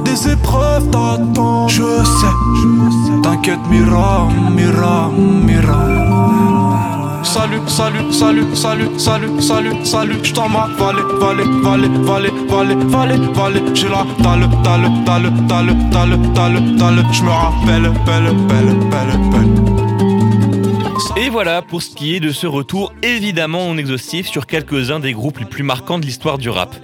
Des 0.04 0.30
épreuves 0.32 0.90
t'attendent, 0.90 1.68
je 1.68 1.82
sais. 2.04 3.07
T'inquiète, 3.48 3.70
mira, 3.70 4.28
mira, 4.50 5.10
mira. 5.10 5.78
Salut, 7.24 7.62
salut, 7.66 8.12
salut, 8.12 8.54
salut, 8.54 8.98
salut, 8.98 9.40
salut, 9.40 9.84
salut. 9.86 10.18
J't'en 10.22 10.50
m'en 10.50 10.66
valé, 10.76 11.00
valé, 11.18 11.44
valé, 11.62 11.88
valé, 12.02 12.30
valé, 12.46 12.74
valé, 12.74 13.16
valé. 13.32 13.62
J'ai 13.72 13.88
la 13.88 14.04
dalle, 14.22 14.50
dalle, 14.62 14.90
dalle, 15.06 15.32
dalle, 15.46 15.74
dalle, 15.90 16.32
dalle, 16.34 16.76
dalle. 16.76 17.06
J'me 17.10 17.28
rappelle, 17.28 17.90
belle, 18.04 18.34
belle, 18.48 18.74
belle, 18.90 19.16
belle. 19.30 19.54
Et 21.16 21.30
voilà 21.30 21.62
pour 21.62 21.80
ce 21.80 21.94
qui 21.94 22.16
est 22.16 22.20
de 22.20 22.32
ce 22.32 22.46
retour 22.46 22.92
évidemment 23.02 23.66
non 23.68 23.78
exhaustif 23.78 24.26
sur 24.26 24.46
quelques-uns 24.46 25.00
des 25.00 25.14
groupes 25.14 25.38
les 25.38 25.46
plus 25.46 25.62
marquants 25.62 25.98
de 25.98 26.04
l'histoire 26.04 26.36
du 26.36 26.50
rap. 26.50 26.74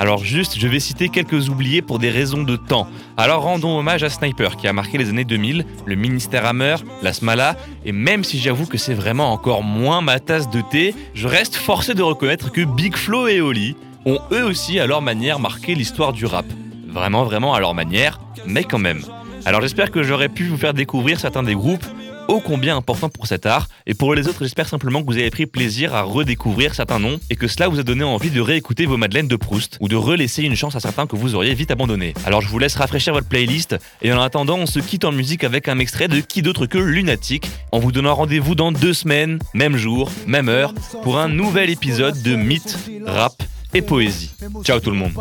Alors 0.00 0.24
juste, 0.24 0.58
je 0.58 0.66
vais 0.66 0.80
citer 0.80 1.10
quelques 1.10 1.50
oubliés 1.50 1.82
pour 1.82 1.98
des 1.98 2.08
raisons 2.08 2.42
de 2.42 2.56
temps. 2.56 2.88
Alors 3.18 3.42
rendons 3.42 3.78
hommage 3.78 4.02
à 4.02 4.08
Sniper 4.08 4.56
qui 4.56 4.66
a 4.66 4.72
marqué 4.72 4.96
les 4.96 5.10
années 5.10 5.26
2000, 5.26 5.66
le 5.84 5.94
Ministère 5.94 6.46
Hammer, 6.46 6.76
la 7.02 7.12
Smala, 7.12 7.54
et 7.84 7.92
même 7.92 8.24
si 8.24 8.38
j'avoue 8.38 8.64
que 8.64 8.78
c'est 8.78 8.94
vraiment 8.94 9.30
encore 9.30 9.62
moins 9.62 10.00
ma 10.00 10.18
tasse 10.18 10.48
de 10.48 10.62
thé, 10.62 10.94
je 11.12 11.28
reste 11.28 11.54
forcé 11.54 11.92
de 11.92 12.02
reconnaître 12.02 12.50
que 12.50 12.62
Big 12.62 12.96
Flo 12.96 13.28
et 13.28 13.42
Oli 13.42 13.76
ont 14.06 14.20
eux 14.32 14.42
aussi 14.42 14.80
à 14.80 14.86
leur 14.86 15.02
manière 15.02 15.38
marqué 15.38 15.74
l'histoire 15.74 16.14
du 16.14 16.24
rap. 16.24 16.46
Vraiment, 16.88 17.24
vraiment 17.24 17.52
à 17.52 17.60
leur 17.60 17.74
manière, 17.74 18.20
mais 18.46 18.64
quand 18.64 18.78
même. 18.78 19.02
Alors 19.44 19.60
j'espère 19.60 19.90
que 19.90 20.02
j'aurais 20.02 20.30
pu 20.30 20.44
vous 20.44 20.56
faire 20.56 20.72
découvrir 20.72 21.20
certains 21.20 21.42
des 21.42 21.54
groupes 21.54 21.84
ô 22.30 22.40
combien 22.40 22.76
importants 22.76 23.08
pour 23.08 23.26
cet 23.26 23.44
art, 23.44 23.68
et 23.86 23.94
pour 23.94 24.14
les 24.14 24.28
autres 24.28 24.44
j'espère 24.44 24.68
simplement 24.68 25.02
que 25.02 25.06
vous 25.06 25.18
avez 25.18 25.30
pris 25.30 25.46
plaisir 25.46 25.94
à 25.94 26.02
redécouvrir 26.02 26.76
certains 26.76 27.00
noms, 27.00 27.18
et 27.28 27.34
que 27.34 27.48
cela 27.48 27.66
vous 27.68 27.80
a 27.80 27.82
donné 27.82 28.04
envie 28.04 28.30
de 28.30 28.40
réécouter 28.40 28.86
vos 28.86 28.96
Madeleines 28.96 29.26
de 29.26 29.34
Proust, 29.34 29.78
ou 29.80 29.88
de 29.88 29.96
relaisser 29.96 30.44
une 30.44 30.54
chance 30.54 30.76
à 30.76 30.80
certains 30.80 31.08
que 31.08 31.16
vous 31.16 31.34
auriez 31.34 31.54
vite 31.54 31.72
abandonnés. 31.72 32.14
Alors 32.24 32.40
je 32.40 32.48
vous 32.48 32.58
laisse 32.60 32.76
rafraîchir 32.76 33.12
votre 33.12 33.28
playlist, 33.28 33.76
et 34.00 34.12
en 34.12 34.20
attendant 34.22 34.58
on 34.58 34.66
se 34.66 34.78
quitte 34.78 35.04
en 35.04 35.12
musique 35.12 35.42
avec 35.42 35.66
un 35.66 35.80
extrait 35.80 36.06
de 36.06 36.20
qui 36.20 36.42
d'autre 36.42 36.66
que 36.66 36.78
Lunatic, 36.78 37.50
en 37.72 37.80
vous 37.80 37.90
donnant 37.90 38.14
rendez-vous 38.14 38.54
dans 38.54 38.70
deux 38.70 38.94
semaines, 38.94 39.40
même 39.52 39.76
jour, 39.76 40.10
même 40.26 40.48
heure, 40.48 40.72
pour 41.02 41.18
un 41.18 41.28
nouvel 41.28 41.68
épisode 41.68 42.22
de 42.22 42.36
Mythe, 42.36 42.78
Rap 43.06 43.42
et 43.72 43.82
Poésie. 43.82 44.30
Ciao 44.62 44.80
tout 44.80 44.90
le 44.90 44.96
monde. 44.96 45.12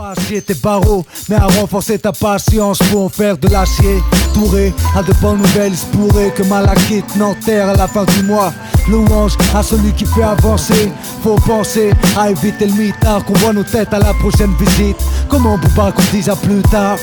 Tes 0.45 0.53
barreaux, 0.55 1.05
mais 1.29 1.35
à 1.35 1.45
renforcer 1.45 1.99
ta 1.99 2.11
patience 2.11 2.79
pour 2.89 3.03
en 3.03 3.09
faire 3.09 3.37
de 3.37 3.47
l'acier. 3.47 3.99
Touré 4.33 4.73
à 4.95 5.03
de 5.03 5.13
bonnes 5.21 5.37
nouvelles, 5.37 5.73
il 5.73 5.77
se 5.77 5.85
pourrait 5.87 6.31
que 6.31 6.43
Malakite 6.43 7.15
n'enterre 7.15 7.69
à 7.69 7.75
la 7.75 7.87
fin 7.87 8.05
du 8.05 8.23
mois. 8.23 8.53
Louange 8.87 9.37
à 9.53 9.61
celui 9.61 9.91
qui 9.93 10.05
fait 10.05 10.23
avancer. 10.23 10.91
Faut 11.23 11.35
penser 11.35 11.91
à 12.17 12.31
éviter 12.31 12.65
le 12.65 12.73
mitard, 12.73 13.23
qu'on 13.25 13.33
voit 13.33 13.53
nos 13.53 13.63
têtes 13.63 13.93
à 13.93 13.99
la 13.99 14.13
prochaine 14.13 14.53
visite. 14.59 14.97
Comment 15.27 15.55
on 15.55 15.59
peut 15.59 15.69
pas 15.75 15.91
qu'on 15.91 16.03
dise 16.11 16.29
à 16.29 16.35
plus 16.35 16.61
tard? 16.63 16.97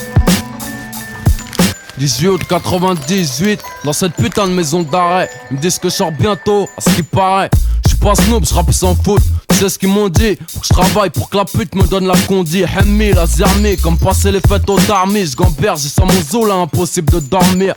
18 1.99 2.29
août 2.29 2.43
98, 2.47 3.61
dans 3.85 3.93
cette 3.93 4.15
putain 4.15 4.47
de 4.47 4.53
maison 4.53 4.83
d'arrêt. 4.83 5.31
Ils 5.51 5.57
me 5.57 5.63
disent 5.63 5.79
que 5.79 5.89
je 5.89 5.95
sors 5.95 6.13
bientôt, 6.13 6.69
à 6.77 6.81
ce 6.81 6.95
qui 6.95 7.03
paraît. 7.03 7.49
Je 7.85 7.91
suis 7.91 7.99
pas 7.99 8.15
snob, 8.15 8.45
je 8.45 8.53
rappe 8.53 8.73
sans 8.73 8.95
faute. 8.95 9.23
Sais 9.59 9.71
ce 9.71 9.79
qu'ils 9.79 9.89
m'ont 9.89 10.11
dit 10.11 10.37
Faut 10.53 10.61
que 10.61 10.67
je 10.67 10.75
travaille 10.75 11.09
pour 11.09 11.31
que 11.31 11.37
la 11.39 11.47
pute 11.47 11.75
me 11.75 11.85
donne 11.85 12.07
la 12.07 12.15
condi. 12.29 12.63
Hemmi, 12.63 13.13
la 13.15 13.25
zermie, 13.25 13.79
comme 13.79 13.97
passer 13.97 14.31
les 14.31 14.41
fêtes 14.41 14.69
au 14.69 14.79
tarmis. 14.79 15.25
Je 15.25 15.35
j'ai 15.77 15.89
sans 15.89 16.05
mon 16.05 16.21
zoo 16.21 16.45
là, 16.45 16.57
impossible 16.57 17.11
de 17.11 17.21
dormir. 17.21 17.75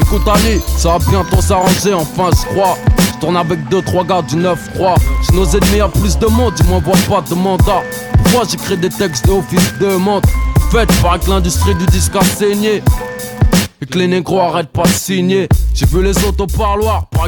Écoute 0.00 0.22
Ali, 0.28 0.60
ça 0.76 0.96
va 0.96 0.98
bientôt 1.10 1.40
s'arranger, 1.40 1.92
enfin 1.92 2.30
je 2.30 2.54
crois. 2.54 2.78
Je 3.00 3.18
tourne 3.18 3.36
avec 3.36 3.58
2-3 3.68 4.06
gars 4.06 4.22
du 4.22 4.36
9-3. 4.36 4.54
J'ai 5.28 5.36
nos 5.36 5.44
ennemis 5.44 5.80
à 5.80 5.88
plus 5.88 6.16
de 6.16 6.26
monde, 6.26 6.54
ils 6.60 6.66
m'envoient 6.66 6.94
pas 7.08 7.20
de 7.28 7.34
mandat. 7.34 7.82
Pourquoi 8.22 8.44
j'écris 8.48 8.76
des 8.76 8.88
textes 8.88 9.26
de 9.26 9.32
office 9.32 9.74
de 9.80 9.96
montre 9.96 10.28
Faites 10.70 11.02
par 11.02 11.18
que 11.18 11.30
l'industrie 11.30 11.74
du 11.74 11.86
disque 11.86 12.14
a 12.14 12.22
saigné. 12.22 12.80
Et 13.82 13.86
que 13.86 13.98
les 13.98 14.06
négros 14.06 14.40
arrêtent 14.40 14.72
pas 14.72 14.84
de 14.84 14.88
signer. 14.88 15.48
J'ai 15.74 15.86
vu 15.86 16.00
les 16.00 16.16
autres 16.24 16.44
au 16.44 16.46
parloir, 16.46 17.06
par 17.06 17.26